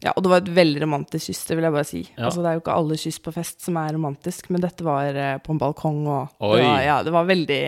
[0.03, 2.01] Ja, og det var et veldig romantisk kyss, det vil jeg bare si.
[2.17, 2.25] Ja.
[2.27, 5.19] Altså, det er jo ikke alle kyss på fest som er romantisk, men dette var
[5.19, 6.57] eh, på en balkong, og Oi.
[6.59, 7.61] det var, ja, det var veldig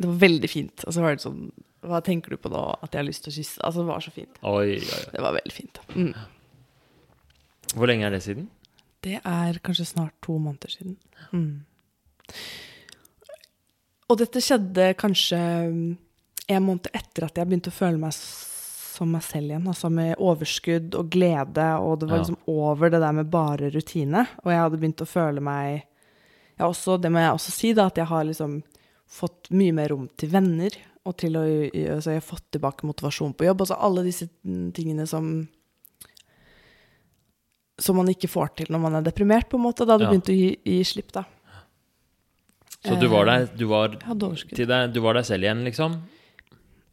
[0.00, 0.84] Det var veldig fint.
[0.86, 1.50] Og så var det sånn
[1.82, 2.62] Hva tenker du på nå?
[2.78, 3.58] At jeg har lyst til å kysse?
[3.66, 4.38] Altså, det var så fint.
[4.46, 5.02] Oi, oi, oi.
[5.16, 5.82] Det var veldig fint.
[5.96, 6.12] Mm.
[7.74, 8.48] Hvor lenge er det siden?
[9.00, 10.96] Det er kanskje snart to måneder siden.
[11.32, 11.64] Mm.
[14.10, 15.38] Og dette skjedde kanskje
[15.70, 15.90] mm,
[16.50, 18.14] en måned etter at jeg begynte å føle meg
[19.00, 19.68] som meg selv igjen.
[19.72, 24.26] Altså med overskudd og glede, og det var liksom over det der med bare rutine.
[24.44, 25.86] Og jeg hadde begynt å føle meg
[26.60, 28.58] ja, også, Det må jeg også si, da, at jeg har liksom
[29.10, 30.76] fått mye mer rom til venner.
[31.08, 31.46] Og til å,
[31.96, 33.62] altså jeg har fått tilbake motivasjon på jobb.
[33.64, 35.30] Altså alle disse mm, tingene som
[37.80, 39.86] som man ikke får til når man er deprimert, på en måte.
[39.88, 40.12] Da hadde Ja.
[40.12, 41.24] begynt å gi, gi slipp, da.
[42.84, 45.96] Så du var Eh, der, du var, til deg, du var deg selv igjen, liksom?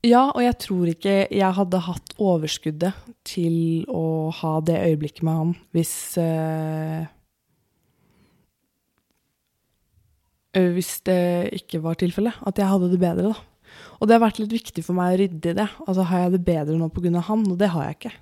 [0.06, 5.40] Ja, og jeg tror ikke jeg hadde hatt overskuddet til å ha det øyeblikket med
[5.40, 7.08] han hvis eh,
[10.58, 12.34] Hvis det ikke var tilfellet.
[12.50, 13.76] At jeg hadde det bedre, da.
[14.00, 15.68] Og det har vært litt viktig for meg å rydde i det.
[15.84, 17.12] Altså, har jeg det bedre nå pga.
[17.28, 17.44] han?
[17.52, 18.14] Og det har jeg ikke.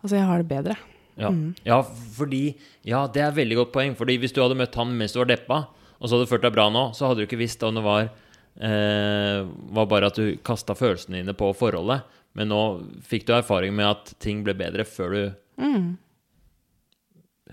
[0.00, 0.76] Altså, jeg har det bedre.
[1.20, 1.28] Ja.
[1.28, 1.52] Mm.
[1.66, 1.82] ja,
[2.16, 2.56] fordi
[2.88, 3.96] Ja, det er et veldig godt poeng.
[3.98, 5.60] Fordi hvis du hadde møtt han mens du var deppa,
[6.00, 7.84] og så hadde du følt deg bra nå, så hadde du ikke visst om det
[7.84, 8.08] var
[8.58, 12.02] var bare at du kasta følelsene dine på forholdet.
[12.38, 12.58] Men nå
[13.06, 15.22] fikk du erfaring med at ting ble bedre før du
[15.60, 15.96] Mm.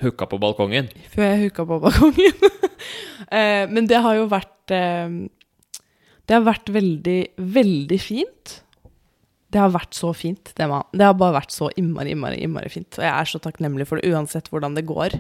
[0.02, 0.88] hooka på balkongen.
[1.12, 2.46] Før jeg hooka på balkongen.
[3.36, 5.10] eh, men det har jo vært eh,
[6.28, 8.54] Det har vært veldig, veldig fint.
[9.52, 10.54] Det har vært så fint.
[10.56, 10.84] Det, man.
[10.92, 12.98] det har bare vært så innmari, innmari, innmari fint.
[13.00, 15.16] Og jeg er så takknemlig for det, uansett hvordan det går.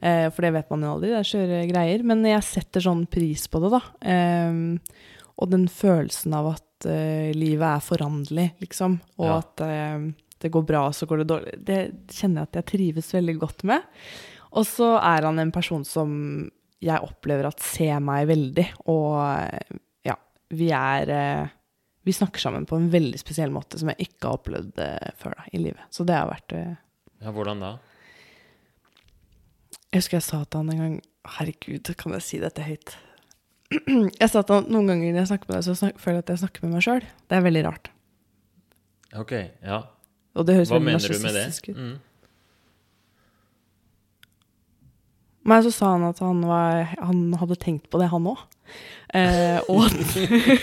[0.00, 2.04] Eh, for det vet man jo aldri, det er skjøre greier.
[2.04, 3.80] Men jeg setter sånn pris på det, da.
[4.04, 5.08] Eh,
[5.42, 9.00] og den følelsen av at uh, livet er foranderlig, liksom.
[9.18, 9.38] Og Ja.
[9.42, 10.06] at uh,
[10.42, 11.54] det går bra, og så går det dårlig.
[11.62, 11.78] Det
[12.10, 13.84] kjenner jeg at jeg trives veldig godt med.
[14.58, 16.10] Og så er han en person som
[16.82, 19.76] jeg opplever at ser meg veldig, og eh,
[20.10, 20.16] ja,
[20.50, 21.52] vi er uh,
[22.02, 24.80] Vi snakker sammen på en veldig spesiell måte som jeg ikke har opplevd
[25.22, 25.84] før da, i livet.
[25.94, 27.76] Så det har vært Ja, hvordan da?
[29.92, 30.96] Jeg husker jeg sa til han en gang
[31.36, 32.96] Herregud, kan jeg si dette høyt?
[34.20, 36.32] Jeg sa at noen ganger når jeg snakker med deg, så snak, føler jeg at
[36.34, 37.04] jeg snakker med meg sjøl.
[37.30, 37.90] Det er veldig rart.
[39.22, 39.32] Ok,
[39.64, 39.82] ja.
[40.32, 41.44] Og det høres Hva veldig mener du med det?
[41.52, 41.76] ut.
[41.76, 41.94] Mm.
[45.48, 48.44] Men så sa han at han, var, han hadde tenkt på det, han òg.
[49.12, 49.90] Eh, og,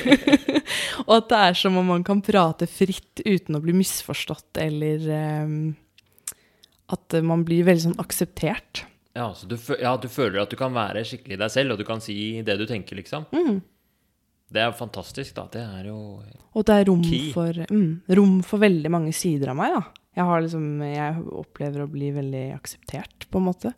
[1.08, 5.10] og at det er som om man kan prate fritt uten å bli misforstått, eller
[5.18, 5.58] eh,
[6.96, 8.86] at man blir veldig sånn akseptert.
[9.20, 11.86] Ja, så du, ja, du føler at du kan være skikkelig deg selv, og du
[11.88, 13.26] kan si det du tenker, liksom?
[13.36, 13.60] Mm.
[14.50, 15.46] Det er fantastisk, da.
[15.52, 15.98] Det er jo
[16.58, 17.04] Og det er rom
[17.36, 19.76] for, mm, rom for veldig mange sider av meg.
[19.76, 20.06] Da.
[20.18, 23.74] Jeg, har liksom, jeg opplever å bli veldig akseptert, på en måte.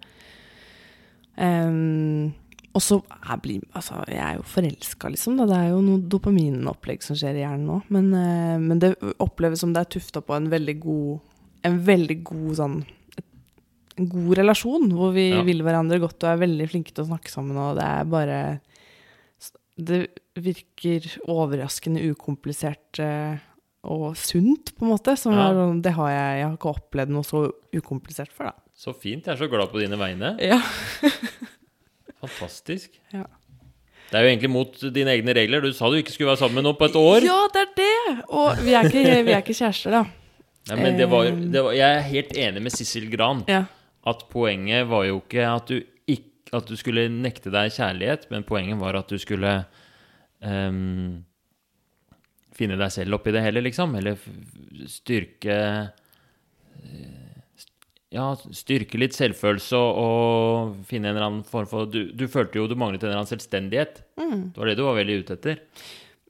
[1.36, 2.32] Um,
[2.72, 3.02] og så
[3.44, 5.42] bli, altså, jeg er jo forelska, liksom.
[5.42, 5.50] Da.
[5.50, 7.82] Det er jo noe dopaminopplegg som skjer i hjernen nå.
[7.92, 11.28] Men, eh, men det oppleves som det er tufta på en veldig god
[11.62, 12.76] En veldig god sånn
[14.10, 15.42] god relasjon, hvor vi Ja.
[15.44, 18.60] vil hverandre godt og er veldig flinke til å snakke sammen, og det er bare
[19.82, 23.38] Det virker overraskende ukomplisert eh,
[23.84, 25.18] og sunt, på en måte.
[25.18, 25.50] Som Ja.
[25.50, 28.54] er, sånn- det har jeg, jeg har ikke opplevd noe så ukomplisert før, da.
[28.78, 29.26] Så fint.
[29.26, 30.38] Jeg er så glad på dine vegne.
[30.40, 30.60] Ja.
[32.22, 33.00] Fantastisk.
[33.14, 33.24] Ja.
[34.12, 35.62] Det er jo egentlig mot dine egne regler.
[35.64, 37.24] Du sa du ikke skulle være sammen med noen på et år.
[37.26, 38.24] Ja, det er det!
[38.30, 40.04] Og vi er ikke, vi er ikke kjærester, da.
[40.70, 41.32] Nei, men det var, Eh.
[41.54, 43.44] det var, jeg er helt enig med Sissel Gran.
[43.48, 43.64] Ja.
[44.08, 48.48] At poenget var jo ikke at du, ikke, at du skulle nekte deg kjærlighet, men
[48.48, 49.52] poenget var at du skulle
[50.42, 51.22] um,
[52.58, 53.94] finne deg selv oppi det hele, liksom.
[54.00, 54.18] Eller
[54.90, 55.58] styrke
[56.82, 57.20] eh,
[58.12, 62.60] Ja, styrke litt selvfølelse og, og finne en eller annen form for du, du følte
[62.60, 64.02] jo du manglet en eller annen selvstendighet.
[64.18, 65.62] Det var det du var veldig ute etter.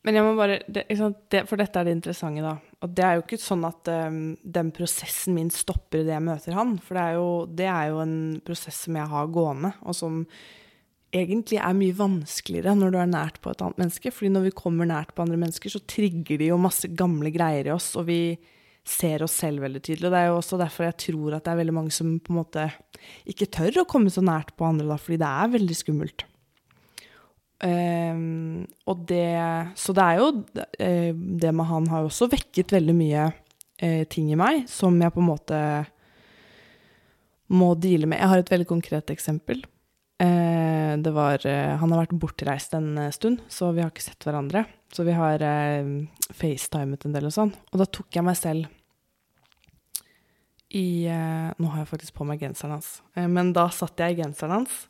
[0.06, 0.86] Men jeg må bare, det?
[0.92, 2.58] Det, for dette er det interessante, da.
[2.82, 6.56] Og det er jo ikke sånn at um, den prosessen min stopper idet jeg møter
[6.58, 6.74] han.
[6.82, 7.28] For det er, jo,
[7.62, 8.16] det er jo en
[8.46, 10.24] prosess som jeg har gående, og som
[11.12, 14.14] egentlig er mye vanskeligere når du er nært på et annet menneske.
[14.16, 17.70] Fordi når vi kommer nært på andre mennesker, så trigger de jo masse gamle greier
[17.70, 18.22] i oss, og vi
[18.88, 20.08] ser oss selv veldig tydelig.
[20.08, 22.34] Og det er jo også derfor jeg tror at det er veldig mange som på
[22.34, 22.66] en måte
[23.30, 26.26] ikke tør å komme så nært på andre, da, fordi det er veldig skummelt.
[27.62, 30.30] Ehm, og det Så det er jo
[30.82, 33.28] eh, Det med han har jo også vekket veldig mye
[33.78, 35.60] eh, ting i meg som jeg på en måte
[37.52, 38.22] må deale med.
[38.22, 39.60] Jeg har et veldig konkret eksempel.
[40.24, 44.64] Eh, det var Han har vært bortreist en stund, så vi har ikke sett hverandre.
[44.94, 45.44] Så vi har
[46.32, 47.52] facetimet en del og sånn.
[47.74, 48.70] Og da tok jeg meg selv
[50.72, 53.02] i Nå har jeg faktisk på meg genseren hans.
[53.16, 54.86] Men da satt jeg i genseren hans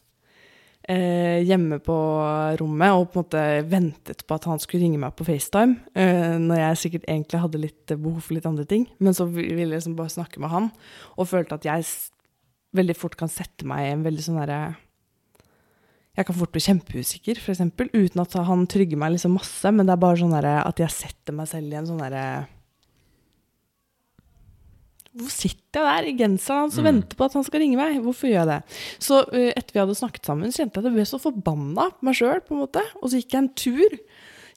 [0.89, 1.96] eh, hjemme på
[2.60, 6.38] rommet og på en måte ventet på at han skulle ringe meg på FaceTime, eh,
[6.41, 8.88] når jeg sikkert egentlig hadde litt eh, behov for litt andre ting.
[9.00, 10.72] Men så ville jeg liksom bare snakke med han,
[11.17, 11.88] og følte at jeg
[12.78, 14.62] veldig fort kan sette meg i en veldig sånn derre
[16.15, 17.62] Jeg kan fort bli kjempeusikker, f.eks.,
[17.96, 21.36] uten at han trygger meg liksom masse, men det er bare sånn at jeg setter
[21.36, 22.26] meg selv i en sånn derre
[25.12, 26.88] Hvorfor sitter jeg der i genseren hans og Mm.
[26.88, 27.97] venter på at han skal ringe meg?
[28.06, 28.60] Hvorfor gjør jeg det?
[29.04, 31.89] Så uh, etter vi hadde snakket sammen, så kjente jeg at jeg ble så forbanna
[31.97, 32.84] på meg sjøl, på en måte.
[33.02, 33.97] Og så gikk jeg en tur.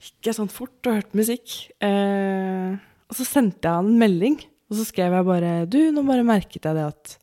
[0.05, 1.57] Gikk jeg sånn fort og hørte musikk.
[1.83, 2.79] Uh,
[3.11, 4.39] og så sendte jeg han en melding,
[4.71, 7.17] og så skrev jeg bare Du, nå bare merket jeg det at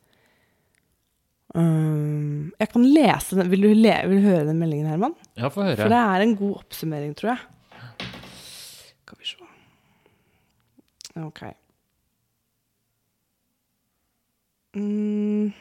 [1.56, 3.50] um, Jeg kan lese den.
[3.52, 5.16] Vil du, le, vil du høre den meldingen, Herman?
[5.40, 5.80] Ja, få høre.
[5.80, 8.10] For det er en god oppsummering, tror jeg.
[9.08, 9.38] Skal vi se.
[11.26, 11.42] Ok.
[14.78, 15.52] Mm,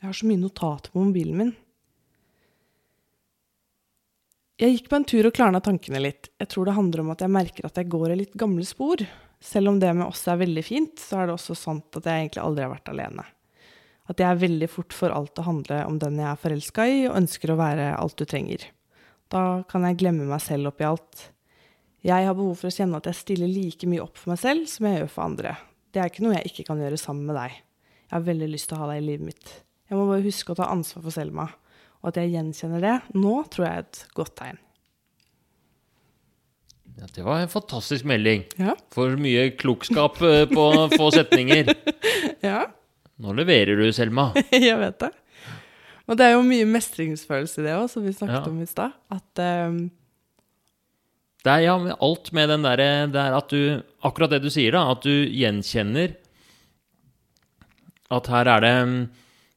[0.00, 1.50] jeg har så mye notater på mobilen min.
[4.60, 6.28] Jeg gikk på en tur og klarna tankene litt.
[6.40, 9.00] Jeg tror det handler om at jeg merker at jeg går i litt gamle spor.
[9.40, 12.26] Selv om det med oss er veldig fint, så er det også sant at jeg
[12.26, 13.24] egentlig aldri har vært alene.
[14.10, 17.00] At jeg er veldig fort for alt å handle om den jeg er forelska i,
[17.08, 18.66] og ønsker å være alt du trenger.
[19.32, 21.30] Da kan jeg glemme meg selv oppi alt.
[22.04, 24.68] Jeg har behov for å kjenne at jeg stiller like mye opp for meg selv
[24.68, 25.56] som jeg gjør for andre.
[25.88, 27.56] Det er ikke noe jeg ikke kan gjøre sammen med deg.
[28.10, 29.52] Jeg har veldig lyst til å ha deg i livet mitt.
[29.86, 31.44] Jeg må bare huske å ta ansvar for Selma.
[32.00, 34.58] Og at jeg gjenkjenner det nå, tror jeg er et godt tegn.
[36.98, 38.42] Ja, det var en fantastisk melding.
[38.58, 38.74] Ja.
[38.92, 41.70] For mye klokskap eh, på få setninger.
[42.50, 42.64] ja.
[43.22, 44.32] Nå leverer du, Selma.
[44.50, 45.12] jeg vet det.
[46.10, 48.50] Og det er jo mye mestringsfølelse i det òg, som vi snakket Ja.
[48.50, 48.98] om i stad.
[49.14, 49.84] At um...
[51.40, 54.74] Det er ja, alt med den derre det er at du Akkurat det du sier,
[54.74, 54.90] da.
[54.92, 56.18] At du gjenkjenner
[58.10, 59.00] at her er det mm,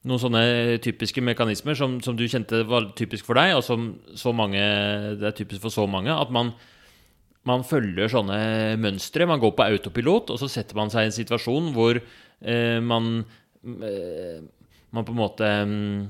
[0.10, 0.44] noen sånne
[0.84, 4.62] typiske mekanismer som, som du kjente var typisk for deg, og som så mange,
[5.20, 6.12] det er typisk for så mange.
[6.14, 6.52] At man,
[7.48, 8.40] man følger sånne
[8.84, 9.28] mønstre.
[9.30, 13.24] Man går på autopilot, og så setter man seg i en situasjon hvor eh, man
[13.64, 14.44] eh,
[14.94, 16.02] Man på en måte mm,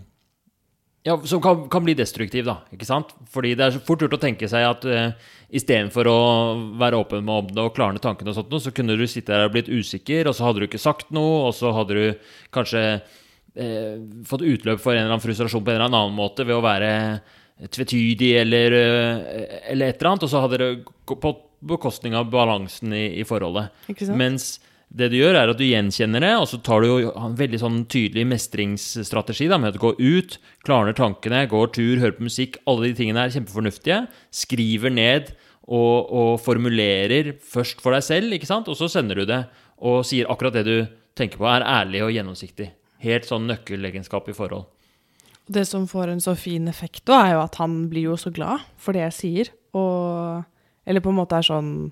[1.03, 2.61] ja, Som kan, kan bli destruktiv, da.
[2.71, 3.11] ikke sant?
[3.31, 6.19] Fordi det er så fort gjort å tenke seg at uh, istedenfor å
[6.79, 9.49] være åpen med om det og klarne tankene, og sånt, så kunne du sitte der
[9.49, 12.83] og blitt usikker, og så hadde du ikke sagt noe, og så hadde du kanskje
[12.95, 16.65] eh, fått utløp for en eller annen frustrasjon på en eller annen måte ved å
[16.65, 16.93] være
[17.73, 21.35] tvetydig eller, eh, eller et eller annet, og så hadde det gått på
[21.73, 23.69] bekostning av balansen i, i forholdet.
[24.17, 24.55] Mens
[24.93, 27.79] det du gjør, er at du gjenkjenner det, og så tar du en veldig sånn
[27.89, 32.59] tydelig mestringsstrategi da, med du går ut, klarner tankene, går tur, hører på musikk.
[32.69, 34.03] Alle de tingene er kjempefornuftige.
[34.43, 35.31] Skriver ned
[35.65, 38.69] og, og formulerer først for deg selv, ikke sant?
[38.69, 39.41] og så sender du det
[39.83, 40.77] og sier akkurat det du
[41.17, 42.69] tenker på, er ærlig og gjennomsiktig.
[43.03, 44.69] Helt sånn nøkkelegenskap i forhold.
[45.49, 48.31] Det som får en så fin effekt da, er jo at han blir jo så
[48.31, 49.51] glad for det jeg sier.
[49.75, 50.43] Og
[50.85, 51.91] Eller på en måte er sånn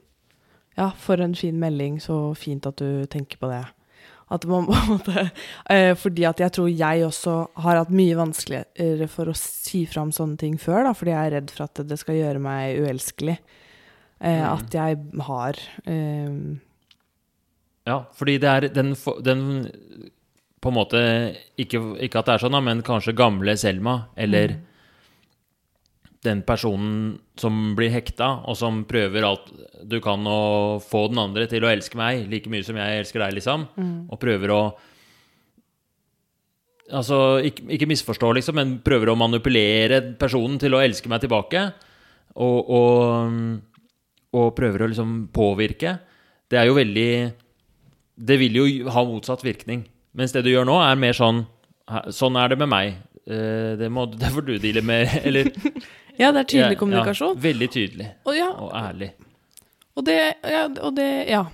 [0.78, 3.64] Ja, for en fin melding, så fint at du tenker på det.
[4.32, 5.24] At man på en måte
[5.70, 7.34] eh, Fordi at jeg tror jeg også
[7.66, 11.36] har hatt mye vanskeligere for å si fram sånne ting før, da, fordi jeg er
[11.36, 13.38] redd for at det skal gjøre meg uelskelig.
[14.22, 14.48] Eh, Mm.
[14.54, 15.58] At jeg har
[15.90, 16.34] eh,
[17.90, 18.92] Ja, fordi det er den,
[19.26, 19.42] den
[20.62, 21.00] På en måte
[21.58, 24.60] ikke, ikke at det er sånn, men kanskje gamle Selma, eller
[26.26, 29.48] den personen som blir hekta, og som prøver alt
[29.90, 33.24] du kan å få den andre til å elske meg like mye som jeg elsker
[33.24, 33.64] deg, liksom,
[34.12, 34.64] og prøver å
[36.92, 41.62] Altså, ikke, ikke misforstå, liksom, men prøver å manipulere personen til å elske meg tilbake.
[42.36, 43.38] Og, og,
[44.36, 45.94] og prøver å liksom påvirke.
[46.52, 47.08] Det er jo veldig
[48.28, 49.86] Det vil jo ha motsatt virkning.
[50.20, 51.46] Mens det du gjør nå, er mer sånn
[52.12, 53.00] Sånn er det med meg.
[53.24, 55.16] Eh, Det, må, det får du deale med.
[55.24, 55.48] Eller
[56.19, 57.36] Ja, det er tydelig kommunikasjon.
[57.38, 59.12] Ja, veldig tydelig Og ja, og ærlig.
[59.95, 61.45] Og det, ja, og det, ja.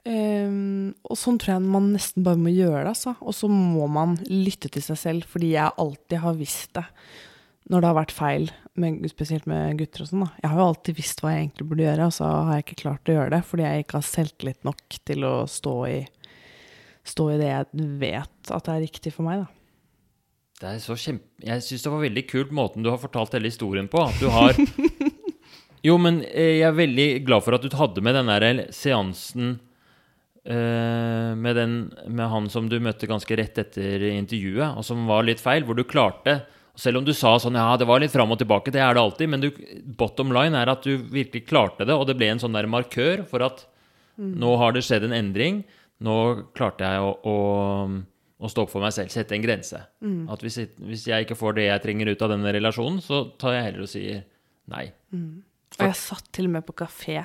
[0.00, 3.14] Um, og sånn tror jeg man nesten bare må gjøre det, altså.
[3.20, 6.86] Og så må man lytte til seg selv, fordi jeg alltid har visst det.
[7.70, 8.48] Når det har vært feil,
[8.80, 10.30] med, spesielt med gutter og sånn, da.
[10.40, 12.80] Jeg har jo alltid visst hva jeg egentlig burde gjøre, og så har jeg ikke
[12.82, 16.00] klart å gjøre det, fordi jeg ikke har selvtillit nok til å stå i,
[17.12, 19.59] stå i det jeg vet at det er riktig for meg, da.
[20.60, 21.24] Det er så kjempe...
[21.40, 24.02] Jeg syns det var veldig kult måten du har fortalt hele historien på.
[24.04, 24.58] At du har
[25.86, 29.54] Jo, men eh, jeg er veldig glad for at du hadde med den der seansen
[30.44, 35.24] eh, med, den, med han som du møtte ganske rett etter intervjuet, og som var
[35.24, 36.42] litt feil, hvor du klarte
[36.76, 39.00] Selv om du sa sånn Ja, det var litt fram og tilbake, det er det
[39.06, 39.48] alltid, men du,
[39.96, 43.24] bottom line er at du virkelig klarte det, og det ble en sånn der markør
[43.28, 43.64] for at
[44.20, 45.62] nå har det skjedd en endring.
[46.04, 46.16] Nå
[46.56, 47.36] klarte jeg å, å,
[48.40, 49.76] å stå opp for meg selv, sette en grense.
[50.32, 53.56] At hvis, hvis jeg ikke får det jeg trenger ut av denne relasjonen, så tar
[53.58, 54.22] jeg heller og sier
[54.72, 54.86] nei.
[55.12, 57.20] Og jeg satt til og med på kafé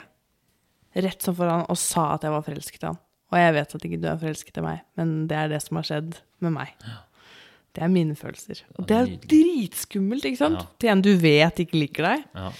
[0.95, 2.99] rett som foran og sa at jeg var forelsket i han.
[3.33, 5.79] Og jeg vet at ikke du er forelsket i meg, men det er det som
[5.79, 6.75] har skjedd med meg.
[7.75, 8.61] Det er mine følelser.
[8.79, 10.61] Og det er dritskummelt, ikke sant?
[10.61, 10.67] Ja.
[10.79, 12.27] Til en du vet ikke liker deg.
[12.37, 12.51] Ja.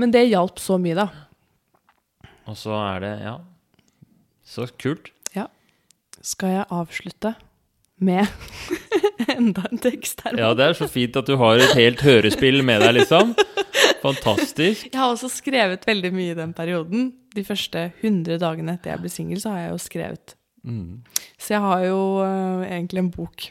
[0.00, 1.08] Men det hjalp så mye, da.
[2.48, 3.36] Og så er det Ja.
[4.48, 5.10] Så kult.
[5.36, 5.50] Ja.
[6.24, 7.34] Skal jeg avslutte
[8.04, 8.26] med
[9.36, 10.36] enda en tekst her?
[10.38, 13.34] Ja, det er så fint at du har et helt hørespill med deg, liksom.
[14.02, 14.88] Fantastisk.
[14.92, 17.10] Jeg har også skrevet veldig mye i den perioden.
[17.34, 20.34] De første 100 dagene etter jeg ble singel, så har jeg jo skrevet.
[20.66, 21.00] Mm.
[21.38, 23.50] Så jeg har jo uh, egentlig en bok.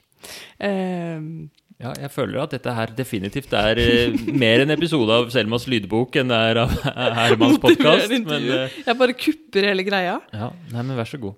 [0.63, 5.67] Uh, Ja, jeg føler at dette her definitivt er uh, mer en episode av Selmas
[5.69, 6.73] lydbok enn det er av
[7.19, 8.09] Hermans podkast.
[8.09, 10.15] Uh, Jeg bare kupper hele greia.
[10.33, 11.37] ja, nei, men vær så god.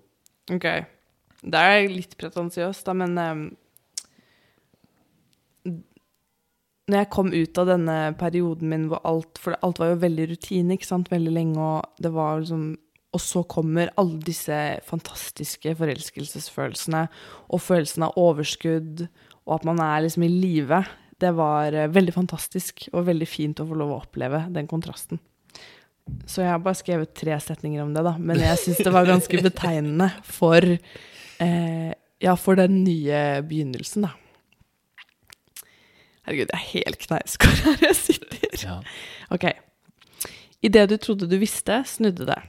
[0.56, 0.70] Ok.
[1.40, 3.44] Det er litt pretensiøst, da, men um,
[6.90, 10.30] Når jeg kom ut av denne perioden min hvor alt For alt var jo veldig
[10.34, 12.66] rutine, ikke sant, veldig lenge, og det var liksom
[13.16, 17.08] Og så kommer alle disse fantastiske forelskelsesfølelsene,
[17.50, 19.08] og følelsen av overskudd,
[19.48, 20.84] og at man er liksom i live.
[21.18, 25.18] Det var eh, veldig fantastisk og veldig fint å få lov å oppleve den kontrasten.
[26.30, 28.14] Så jeg har bare skrevet tre setninger om det, da.
[28.22, 30.78] Men jeg syns det var ganske betegnende for
[31.40, 34.10] eh, Ja, for den nye begynnelsen, da.
[36.28, 38.58] Herregud, jeg er helt kneiskår her jeg sitter.
[38.62, 38.76] Ja.
[39.32, 39.48] Ok.
[40.62, 42.40] Idet du trodde du visste, snudde det.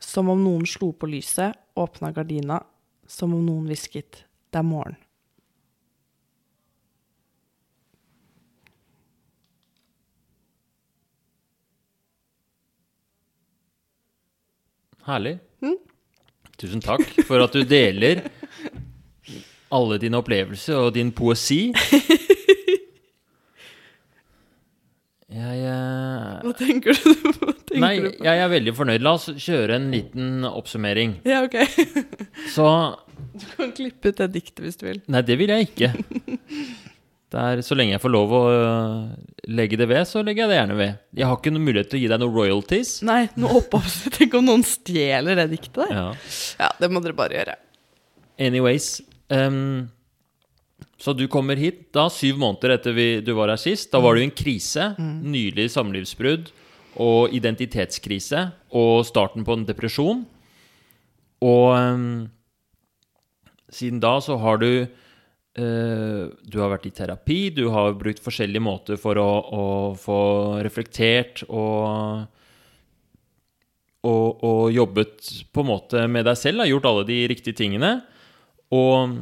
[0.00, 2.62] Som om noen slo på lyset, åpna gardina,
[3.06, 4.96] som om noen hvisket 'det er morgen'.
[15.04, 15.38] Herlig.
[15.60, 15.76] Mm.
[16.62, 18.22] Tusen takk for at du deler
[19.72, 21.72] alle dine opplevelser og din poesi.
[25.32, 27.52] Jeg eh, Hva tenker du, på?
[27.64, 28.24] tenker Nei, du på?
[28.26, 29.04] jeg er veldig fornøyd.
[29.06, 31.14] La oss kjøre en liten oppsummering.
[31.28, 31.56] Ja, ok.
[32.52, 32.66] Så
[33.32, 35.00] Du kan klippe ut det diktet hvis du vil.
[35.08, 35.92] Nei, det vil jeg ikke.
[37.32, 38.96] Det er, så lenge jeg får lov å øh,
[39.56, 40.98] legge det ved, så legger jeg det gjerne ved.
[41.16, 42.90] Jeg har ikke noen mulighet til å gi deg noen royalties.
[43.08, 43.62] Nei, noe.
[44.18, 45.94] Tenk om noen stjeler det diktet der.
[45.96, 46.04] Ja.
[46.60, 47.56] Ja, det må dere bare gjøre.
[48.42, 48.98] Anyways
[49.32, 49.88] Um,
[51.00, 53.88] Så du kommer hit da syv måneder etter vi, du var her sist.
[53.90, 54.84] Da var det jo en krise.
[54.98, 56.52] Nylig samlivsbrudd
[57.02, 58.44] og identitetskrise.
[58.76, 60.20] Og starten på en depresjon.
[61.42, 62.28] Og um,
[63.72, 64.68] siden da så har du
[65.52, 69.64] Du har vært i terapi, du har brukt forskjellige måter for å, å
[70.00, 70.20] få
[70.64, 72.24] reflektert og
[74.02, 77.92] og, og jobbet på en måte med deg selv, har gjort alle de riktige tingene.
[78.74, 79.20] Og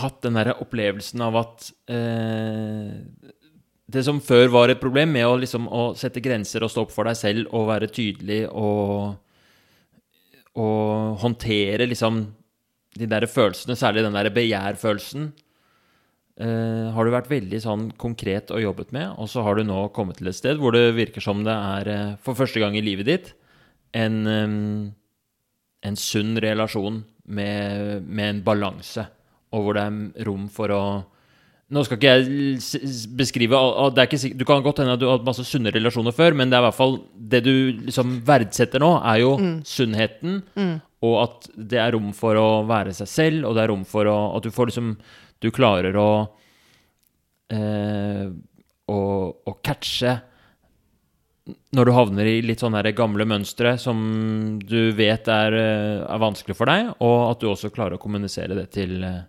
[0.00, 3.00] hatt den derre opplevelsen av at eh,
[3.90, 6.94] Det som før var et problem, med å liksom å sette grenser og stå opp
[6.94, 9.16] for deg selv og være tydelig og,
[10.54, 12.22] og håndtere liksom
[12.98, 15.30] de der følelsene, særlig den der begjærfølelsen,
[16.40, 19.14] eh, har du vært veldig sånn konkret og jobbet med.
[19.18, 21.88] Og så har du nå kommet til et sted hvor det virker som det er,
[21.88, 23.32] eh, for første gang i livet ditt,
[23.94, 24.90] en, eh,
[25.88, 29.06] en sunn relasjon med, med en balanse,
[29.52, 30.84] og hvor det er rom for å
[31.70, 33.54] Nå skal ikke jeg beskrive
[33.94, 36.34] det er ikke, Du kan godt hende at du har hatt masse sunne relasjoner før,
[36.34, 37.52] men det er i hvert fall det du
[37.86, 40.40] liksom verdsetter nå, er jo sunnheten,
[41.06, 44.08] og at det er rom for å være seg selv, og det er rom for
[44.10, 44.94] å, at du får liksom
[45.40, 46.10] Du klarer å
[47.48, 48.26] eh,
[48.90, 48.98] å,
[49.32, 50.18] å catche
[51.74, 53.98] når du havner i litt sånne gamle mønstre som
[54.60, 58.54] du vet er, eh, er vanskelig for deg, og at du også klarer å kommunisere
[58.58, 59.22] det til, eh,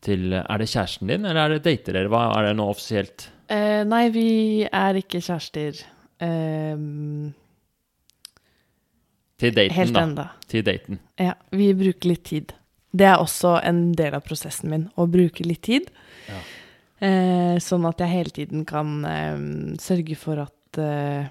[0.00, 2.08] til Er det kjæresten din, eller er det dater dere?
[2.08, 3.28] Hva er det nå offisielt?
[3.48, 5.84] Eh, nei, vi er ikke kjærester
[6.20, 6.76] eh,
[9.38, 10.02] Til daten, helt da.
[10.02, 10.28] enda.
[10.50, 10.98] Til daten.
[11.20, 12.54] Ja, vi bruker litt tid.
[12.90, 15.90] Det er også en del av prosessen min, å bruke litt tid.
[16.26, 16.40] Ja.
[17.06, 19.42] Eh, sånn at jeg hele tiden kan eh,
[19.78, 21.28] sørge for at eh,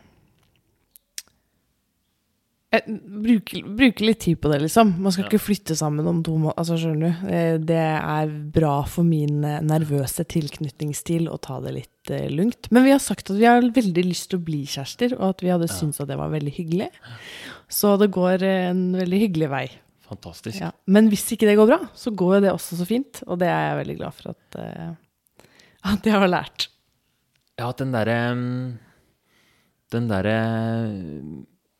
[2.67, 4.99] bruke, bruke litt tid på det, liksom.
[4.99, 5.29] Man skal Ja.
[5.29, 6.57] ikke flytte sammen om to måneder.
[6.57, 7.27] Altså, skjønner du?
[7.31, 12.69] Eh, det er bra for min eh, nervøse tilknytningsstil å ta det litt uh, lugnt.
[12.71, 15.43] Men vi har sagt at vi har veldig lyst til å bli kjærester, og at
[15.43, 16.89] vi hadde syntes at det var veldig hyggelig.
[17.69, 19.65] Så det går eh, en veldig hyggelig vei.
[20.07, 20.59] Fantastisk.
[20.59, 20.71] Ja.
[20.87, 23.47] Men hvis ikke det går bra, så går jo det også så fint, og det
[23.47, 25.45] er jeg veldig glad for at, uh,
[25.93, 26.67] at jeg har lært.
[27.57, 28.19] Ja, at den derre
[29.89, 30.37] Den derre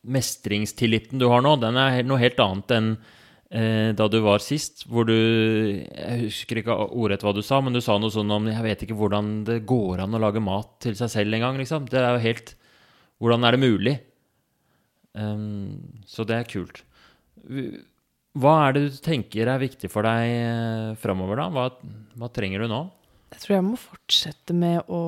[0.08, 2.90] mestringstilliten du har nå, den er noe helt annet enn
[3.52, 7.76] eh, da du var sist, hvor du Jeg husker ikke ordrett hva du sa, men
[7.76, 10.78] du sa noe sånn om Jeg vet ikke hvordan det går an å lage mat
[10.84, 11.90] til seg selv engang, liksom.
[11.92, 12.56] Det er jo helt
[13.18, 13.96] Hvordan er det mulig?
[15.18, 16.84] Um, så det er kult.
[18.38, 21.48] Hva er det du tenker er viktig for deg eh, framover, da?
[21.50, 21.64] Hva,
[22.22, 22.84] hva trenger du nå?
[23.34, 25.02] Jeg tror jeg må fortsette med å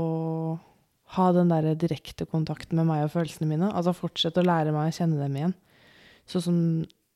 [1.15, 3.71] ha den der direkte kontakten med meg og følelsene mine.
[3.73, 5.55] Altså fortsette å lære meg å kjenne dem igjen.
[6.29, 6.59] Sånn som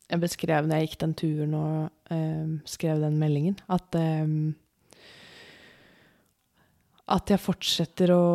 [0.09, 4.27] jeg beskrev når jeg gikk den turen og eh, skrev den meldingen, at eh,
[7.13, 8.25] At jeg fortsetter å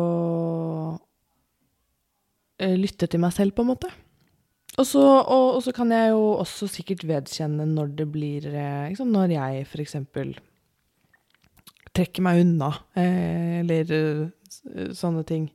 [2.61, 3.89] eh, lytte til meg selv, på en måte.
[4.77, 9.09] Og så, og, og så kan jeg jo også sikkert vedkjenne når det blir liksom,
[9.11, 10.35] Når jeg eksempel
[11.97, 14.29] trekker meg unna, eh, eller
[14.95, 15.49] sånne ting.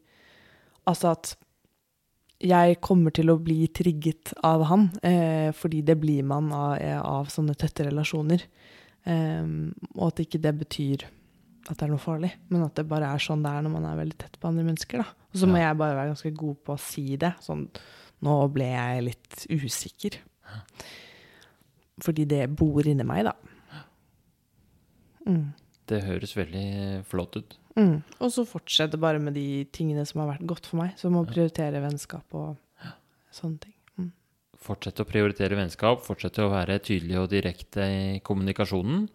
[0.87, 1.35] Altså at
[2.45, 7.01] jeg kommer til å bli trigget av han, eh, fordi det blir man av, eh,
[7.01, 8.43] av sånne tette relasjoner.
[9.07, 9.45] Eh,
[9.97, 11.05] og at ikke det betyr
[11.71, 13.87] at det er noe farlig, men at det bare er sånn det er når man
[13.89, 14.99] er veldig tett på andre mennesker.
[15.01, 15.07] Da.
[15.33, 15.71] Og så må Ja.
[15.71, 17.35] jeg bare være ganske god på å si det.
[17.41, 17.69] Sånn,
[18.23, 20.19] nå ble jeg litt usikker.
[22.01, 23.33] Fordi det bor inni meg, da.
[25.27, 25.55] Mm.
[25.91, 26.67] Det høres veldig
[27.11, 27.57] flott ut.
[27.77, 27.97] Mm.
[28.23, 30.95] Og så fortsette bare med de tingene som har vært godt for meg.
[31.01, 32.57] Som å prioritere vennskap og
[33.35, 33.75] sånne ting.
[33.99, 34.11] Mm.
[34.65, 39.09] Fortsette å prioritere vennskap, fortsette å være tydelig og direkte i kommunikasjonen.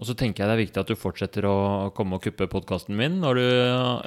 [0.00, 1.56] Og så tenker jeg det er viktig at du fortsetter å
[1.94, 3.44] komme og kuppe podkasten min når du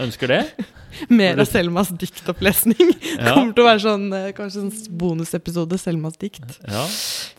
[0.03, 0.39] ønsker det.
[1.21, 2.93] Mer av Selmas diktopplesning.
[3.15, 3.31] Ja.
[3.31, 6.43] Kommer til å være sånn, eh, kanskje en bonusepisode Selmas dikt.
[6.67, 6.81] Ja,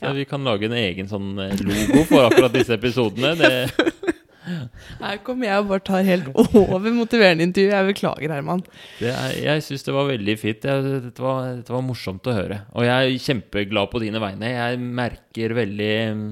[0.00, 0.12] ja.
[0.16, 3.34] Vi kan lage en egen sånn eh, logo for akkurat disse episodene.
[3.36, 3.50] Det,
[4.46, 7.72] Her kommer jeg og bare tar helt over motiverende intervju.
[7.72, 8.62] Jeg beklager, Herman.
[9.02, 10.62] er, jeg syns det var veldig fint.
[10.62, 12.60] Dette, var, dette var morsomt å høre.
[12.76, 14.52] Og jeg er kjempeglad på dine vegne.
[14.52, 16.24] Jeg merker veldig mm,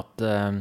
[0.00, 0.60] at eh,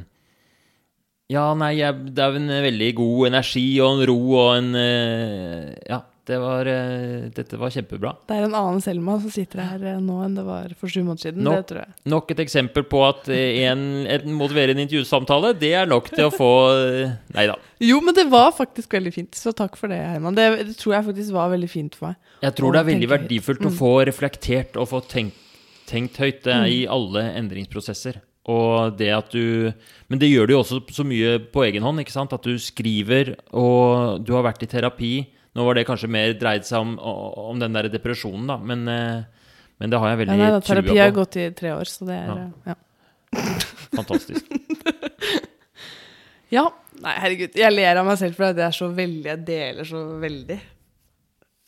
[1.33, 5.69] Ja, nei, jeg, det er en veldig god energi og en ro og en eh,
[5.89, 8.13] Ja, det var eh, Dette var kjempebra.
[8.29, 11.01] Det er en annen Selma som sitter her eh, nå enn det var for sju
[11.03, 11.43] måneder siden.
[11.43, 11.93] Nok, Det tror jeg.
[12.13, 16.33] Nok et eksempel på at eh, en, en motiverende intervjusamtale, det er nok til å
[16.33, 16.51] få
[17.35, 17.57] Nei da.
[17.83, 20.35] Jo, men det var faktisk veldig fint, så takk for det, Herman.
[20.37, 22.19] Det, det tror jeg faktisk var veldig fint for meg.
[22.43, 23.67] Jeg tror det er veldig verdifullt høyt.
[23.67, 23.79] å Mm.
[23.79, 25.35] få reflektert og få tenkt,
[25.89, 28.21] tenkt høyt er i alle endringsprosesser.
[28.51, 29.71] Og det at du
[30.11, 32.33] Men det gjør du jo også så mye på egen hånd, ikke sant?
[32.35, 35.13] At du skriver, og du har vært i terapi.
[35.55, 39.23] Nå var det kanskje mer dreid seg om, om den der depresjonen, da, men, eh,
[39.79, 40.65] men det har jeg Ja, veldig nei, på.
[40.65, 42.37] terapi trua har gått i tre år, så det er Ja.
[42.41, 42.75] eh, ja.
[43.99, 44.45] Fantastisk.
[46.53, 46.65] ja.
[47.03, 47.55] Nei, herregud.
[47.57, 50.59] Jeg ler av meg selv for det er så veldig Jeg deler så veldig.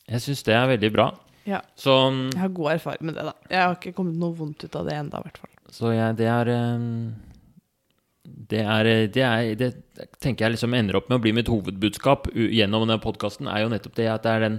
[0.06, 1.06] Jeg syns det er veldig bra.
[1.46, 1.60] Ja.
[1.78, 1.94] Så,
[2.32, 3.32] Jeg har god erfaring med det, da.
[3.50, 5.50] Jeg har ikke kommet noe vondt ut av det enda, i hvert fall.
[5.74, 6.86] så jeg, det er eh,
[8.26, 12.28] Det, er, det, er, det tenker jeg liksom ender opp med å bli mitt hovedbudskap
[12.34, 14.58] gjennom denne podkasten, er jo nettopp det at det er den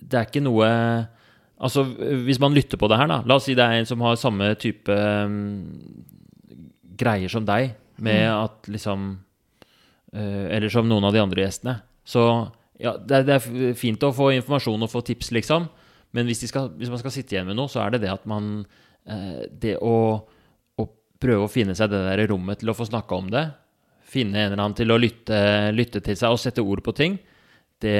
[0.00, 0.68] Det er ikke noe
[1.60, 1.84] Altså,
[2.24, 4.16] hvis man lytter på det her, da La oss si det er en som har
[4.16, 5.58] samme type um,
[7.00, 9.10] greier som deg, med at liksom
[10.16, 11.76] uh, Eller som noen av de andre gjestene.
[12.04, 12.24] Så
[12.80, 15.68] ja, det er, det er fint å få informasjon og få tips, liksom.
[16.16, 18.24] Men hvis, skal, hvis man skal sitte igjen med noe, så er det det at
[18.28, 19.96] man uh, Det å
[21.20, 23.44] prøve å finne seg det der rommet til å få snakke om det.
[24.10, 25.40] Finne en eller annen til å lytte,
[25.76, 27.18] lytte til seg og sette ord på ting.
[27.80, 27.96] Det,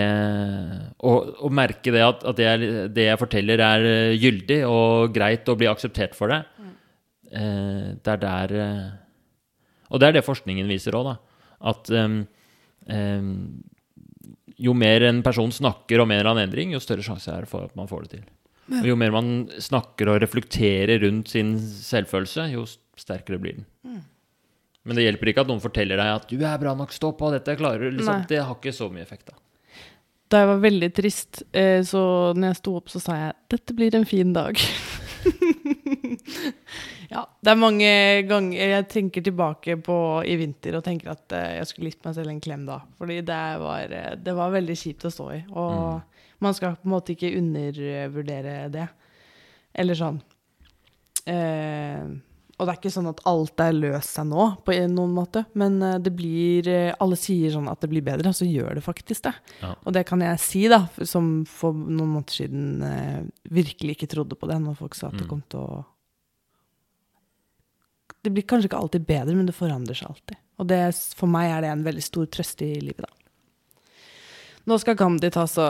[1.09, 5.15] og, og merke det at, at det, er, det jeg forteller, er eh, gyldig og
[5.15, 6.43] greit og blir akseptert for det.
[7.31, 8.91] Eh, det er der eh,
[9.89, 11.15] Og det er det forskningen viser òg, da.
[11.71, 12.21] At um,
[12.89, 13.33] um,
[14.61, 17.51] jo mer en person snakker om en eller annen endring, jo større sjanse er det
[17.51, 18.29] for at man får det til.
[18.81, 22.67] Og jo mer man snakker og reflekterer rundt sin selvfølelse, jo
[23.01, 23.69] sterkere blir den.
[24.87, 27.31] Men det hjelper ikke at noen forteller deg at 'du er bra nok, stå på,
[27.35, 27.99] dette klarer du'.
[27.99, 28.25] Liksom.
[28.29, 29.37] Det har ikke så mye effekt, da.
[30.31, 33.77] Da jeg var veldig trist, eh, så når jeg sto opp, så sa jeg 'dette
[33.77, 34.63] blir en fin dag'.
[37.15, 37.91] ja, det er mange
[38.29, 42.15] ganger jeg tenker tilbake på i vinter og tenker at eh, jeg skulle gitt meg
[42.17, 42.81] selv en klem da.
[42.97, 45.41] Fordi det var, eh, det var veldig kjipt å stå i.
[45.51, 46.01] Og
[46.41, 48.89] man skal på en måte ikke undervurdere det.
[49.75, 50.23] Eller sånn.
[51.29, 52.07] Eh,
[52.61, 55.43] og det er ikke sånn at alt er løst seg nå, på noen måte.
[55.59, 58.77] Men eh, det blir eh, Alle sier sånn at det blir bedre, og så gjør
[58.77, 59.33] det faktisk det.
[59.63, 59.71] Ja.
[59.89, 63.23] Og det kan jeg si, da, som for noen måneder siden eh,
[63.57, 65.31] virkelig ikke trodde på det, når folk sa at det Mm.
[65.33, 65.81] kom til å
[68.23, 70.37] Det blir kanskje ikke alltid bedre, men det forandrer seg alltid.
[70.61, 70.81] Og det,
[71.17, 73.17] for meg er det en veldig stor trøst i livet, da.
[74.69, 75.69] Nå skal Gandhi ta, så,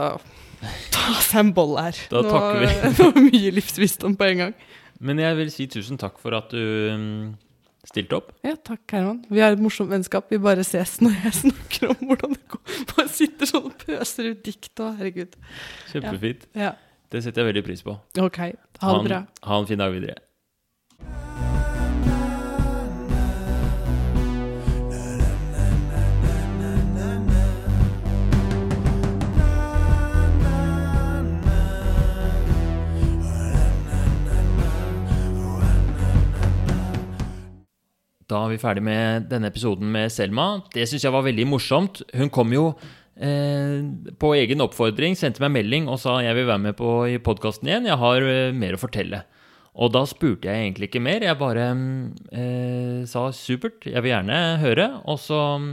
[0.95, 1.95] ta seg en boll her.
[2.11, 2.73] Da Nå, takker vi.
[2.91, 4.55] Det var mye livsvisdom på en gang.
[5.01, 7.31] Men jeg vil si tusen takk for at du mm,
[7.89, 8.33] stilte opp.
[8.45, 9.23] Ja, takk, Herman.
[9.33, 10.29] Vi har et morsomt vennskap.
[10.33, 12.79] Vi bare ses når jeg snakker om hvordan det går.
[12.93, 15.39] Bare sitter sånn og pøser ut dikt og herregud.
[15.93, 16.45] Kjempefint.
[16.59, 16.75] Ja,
[17.11, 17.97] Det setter jeg veldig pris på.
[18.21, 18.41] ok.
[18.85, 19.23] Ha det bra.
[19.49, 20.21] ha en fin dag videre.
[38.31, 40.61] Da er vi ferdig med denne episoden med Selma.
[40.71, 42.03] Det syns jeg var veldig morsomt.
[42.15, 42.69] Hun kom jo
[43.19, 43.81] eh,
[44.23, 47.71] på egen oppfordring, sendte meg melding og sa jeg vil være med på i podkasten
[47.71, 47.89] igjen.
[47.91, 49.25] Jeg har eh, mer å fortelle.
[49.81, 51.27] Og da spurte jeg egentlig ikke mer.
[51.27, 51.67] Jeg bare
[52.31, 54.87] eh, sa supert, jeg vil gjerne høre.
[55.11, 55.69] Og så mm,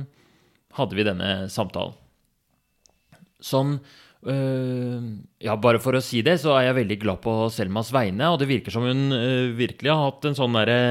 [0.79, 1.93] hadde vi denne samtalen.
[3.37, 3.77] Som
[4.25, 5.01] øh,
[5.45, 8.33] Ja, bare for å si det, så er jeg veldig glad på Selmas vegne.
[8.33, 10.81] Og det virker som hun øh, virkelig har hatt en sånn derre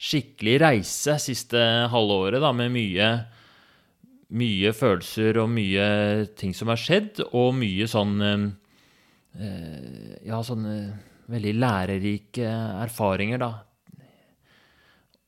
[0.00, 1.60] skikkelig reise siste
[1.92, 3.10] halvåret, da, med mye
[4.30, 5.86] mye følelser og mye
[6.38, 8.44] ting som har skjedd, og mye sånn øh,
[10.26, 10.76] Ja, sånne
[11.30, 12.46] veldig lærerike
[12.82, 13.50] erfaringer, da.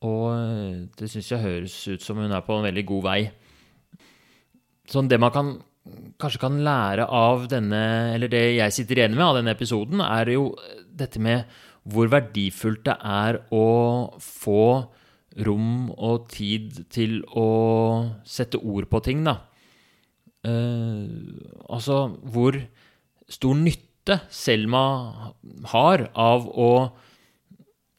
[0.03, 3.19] Og øh, det syns jeg høres ut som hun er på en veldig god vei.
[4.91, 5.53] Sånn det man kan
[6.19, 7.83] kanskje kan lære av denne,
[8.15, 10.45] eller det jeg sitter igjen med av denne episoden, er jo
[10.87, 11.43] dette med
[11.89, 13.67] hvor verdifullt det er å
[14.23, 14.67] få
[15.43, 17.47] rom og tid til å
[18.27, 19.39] sette ord på ting, da.
[20.43, 21.07] Eh,
[21.71, 22.59] altså hvor
[23.31, 24.83] stor nytte Selma
[25.71, 26.69] har av å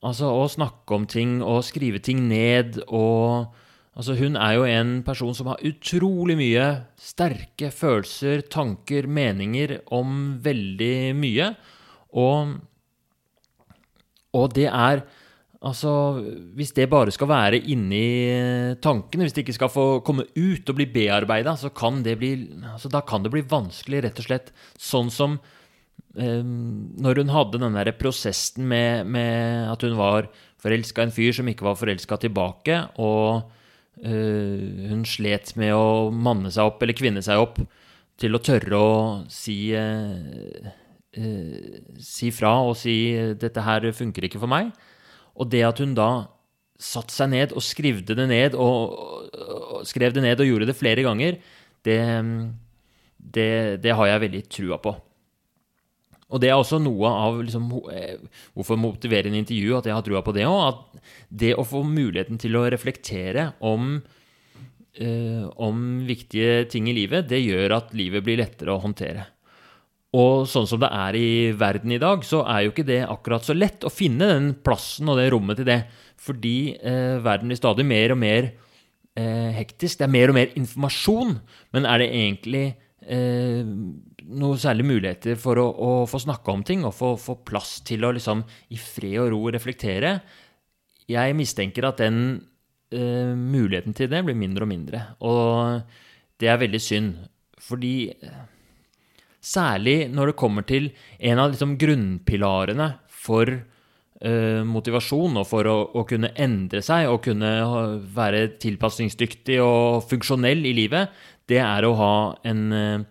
[0.05, 3.55] Altså å snakke om ting og skrive ting ned og
[3.95, 6.65] Altså, hun er jo en person som har utrolig mye
[6.99, 11.53] sterke følelser, tanker, meninger om veldig mye.
[12.19, 12.57] Og,
[14.35, 15.05] og det er
[15.65, 15.91] Altså,
[16.53, 18.05] hvis det bare skal være inni
[18.85, 22.35] tankene, hvis det ikke skal få komme ut og bli bearbeida, så kan det bli
[22.69, 24.53] altså, Da kan det bli vanskelig, rett og slett.
[24.77, 25.39] Sånn som
[26.21, 30.29] eh, når hun hadde den der prosessen med, med at hun var
[30.61, 33.49] forelska i en fyr som ikke var forelska tilbake, og
[34.05, 37.63] eh, hun slet med å manne seg opp, eller kvinne seg opp,
[38.21, 38.95] til å tørre å
[39.33, 40.75] si eh,
[41.17, 44.73] eh, si fra og si 'dette her funker ikke for meg'.
[45.35, 46.29] Og det at hun da
[46.79, 48.95] satte seg ned og skrivde det ned, og,
[49.31, 51.39] og skrev det ned og gjorde det flere ganger,
[51.85, 51.99] det,
[53.19, 54.95] det, det har jeg veldig trua på.
[56.35, 58.17] Og det er også noe av liksom, eh,
[58.57, 60.63] hvorfor motivere en intervju, at jeg har trua på det òg.
[60.73, 64.03] At det å få muligheten til å reflektere om,
[64.99, 69.29] eh, om viktige ting i livet, det gjør at livet blir lettere å håndtere.
[70.15, 73.47] Og sånn som det er i verden i dag, så er jo ikke det akkurat
[73.47, 75.81] så lett å finne den plassen og det rommet til det.
[76.23, 78.53] Fordi eh, verden blir stadig mer og mer
[79.19, 79.99] eh, hektisk.
[79.99, 81.35] Det er mer og mer informasjon.
[81.75, 82.65] Men er det egentlig
[83.03, 87.81] eh, noen særlige muligheter for å, å, få snakke om ting og få, få plass
[87.87, 90.21] til å liksom i fred og ro reflektere?
[91.11, 92.21] Jeg mistenker at den
[92.95, 95.07] eh, muligheten til det blir mindre og mindre.
[95.27, 95.83] Og
[96.39, 97.17] det er veldig synd.
[97.65, 98.13] Fordi
[99.45, 100.87] Særlig når det kommer til
[101.21, 102.87] en av liksom grunnpilarene
[103.25, 107.51] for uh, motivasjon og for å, å, kunne endre seg og kunne
[108.17, 111.09] være tilpasningsdyktig og funksjonell i livet,
[111.51, 113.05] det er å ha en uh,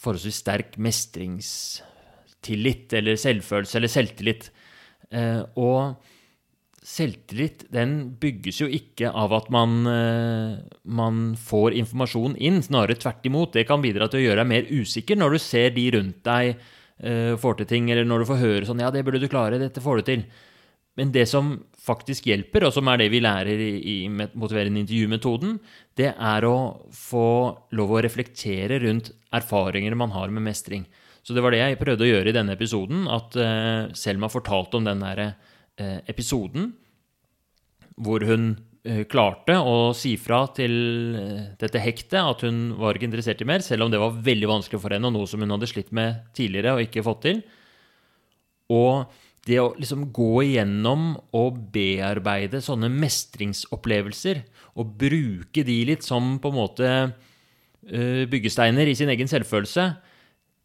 [0.00, 4.50] forholdsvis sterk mestringstillit eller selvfølelse eller selvtillit.
[5.10, 5.96] Uh, og
[6.80, 13.26] selvtillit den bygges jo ikke av at man, eh, man, får informasjon inn, snarere tvert
[13.28, 13.52] imot.
[13.52, 16.54] Det kan bidra til å gjøre deg mer usikker når du ser de rundt deg
[17.04, 19.60] uh, får til ting, eller når du får høre sånn 'Ja, det burde du klare.
[19.60, 20.24] Dette får du til'.
[20.96, 25.60] Men det som faktisk hjelper, og som er det vi lærer i, i motiverende intervjumetoden,
[25.96, 30.84] det er å få lov å reflektere rundt erfaringer man har med mestring.
[31.22, 33.06] Så det var det jeg prøvde å gjøre i denne episoden.
[33.08, 35.49] At uh, Selma fortalte om den derre Eh,
[36.08, 36.70] episoden
[38.00, 38.52] hvor hun
[38.86, 40.74] eh, klarte å si fra til
[41.18, 44.50] eh, dette hektet at hun var ikke interessert i mer, selv om det var veldig
[44.50, 47.42] vanskelig for henne, og noe som hun hadde slitt med tidligere og ikke fått til.
[48.72, 49.10] Og
[49.48, 54.44] det å liksom gå igjennom og bearbeide sånne mestringsopplevelser,
[54.78, 56.90] og bruke de litt som på en måte
[58.30, 59.86] byggesteiner i sin egen selvfølelse,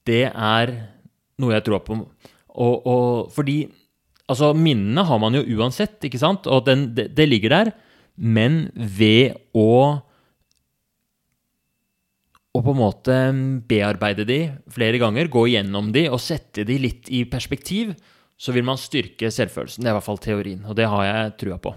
[0.05, 0.73] det er
[1.41, 1.97] noe jeg tror på.
[2.61, 3.63] Og, og fordi
[4.31, 6.47] Altså, minnene har man jo uansett, ikke sant?
[6.49, 7.71] Og den, det, det, ligger der.
[8.15, 10.01] Men ved å
[12.55, 13.15] å på en måte
[13.67, 14.39] bearbeide de
[14.71, 17.91] flere ganger, gå gjennom de og sette de litt i perspektiv,
[18.39, 19.83] så vil man styrke selvfølelsen.
[19.83, 21.73] Det er i hvert fall teorien, og det har jeg trua på.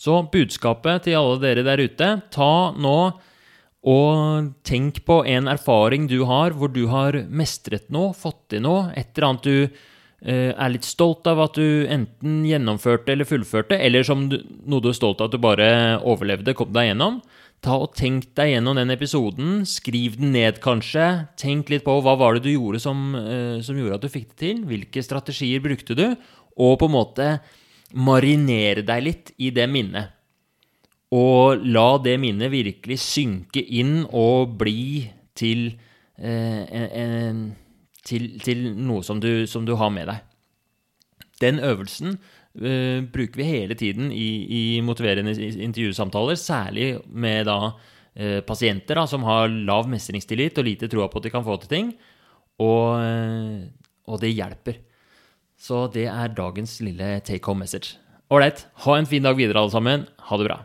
[0.00, 2.96] Så budskapet til alle dere der ute ta nå
[3.92, 8.88] og tenk på en erfaring du har hvor du har mestret noe, fått til noe,
[8.96, 9.82] et eller annet du
[10.22, 14.36] er litt stolt av at du enten gjennomførte eller fullførte, eller som du,
[14.70, 15.66] noe du er stolt av at du bare
[15.98, 17.16] overlevde, kom deg gjennom.
[17.62, 19.50] Ta og Tenk deg gjennom den episoden.
[19.70, 21.28] Skriv den ned, kanskje.
[21.38, 24.32] Tenk litt på hva var det du gjorde som, uh, som gjorde at du fikk
[24.32, 24.64] det til.
[24.66, 26.08] Hvilke strategier brukte du?
[26.58, 27.28] Og på en måte
[27.94, 30.10] marinere deg litt i det minnet.
[31.14, 35.04] Og la det minnet virkelig synke inn og bli
[35.38, 35.68] til
[36.16, 37.42] eh, en, en
[38.06, 40.22] til, til noe som du, som du, har med deg.
[41.42, 48.40] Den øvelsen uh, bruker vi hele tiden i, i, motiverende intervjusamtaler, særlig med da uh,
[48.46, 51.72] pasienter da, som har lav mestringstillit og lite troa på at de kan få til
[51.72, 51.92] ting.
[52.62, 53.62] Og, uh,
[54.10, 54.82] og det hjelper.
[55.62, 57.98] Så det er dagens lille take home message.
[58.32, 58.66] Ålreit.
[58.86, 60.06] Ha en fin dag videre, alle sammen.
[60.26, 60.62] Ha det bra.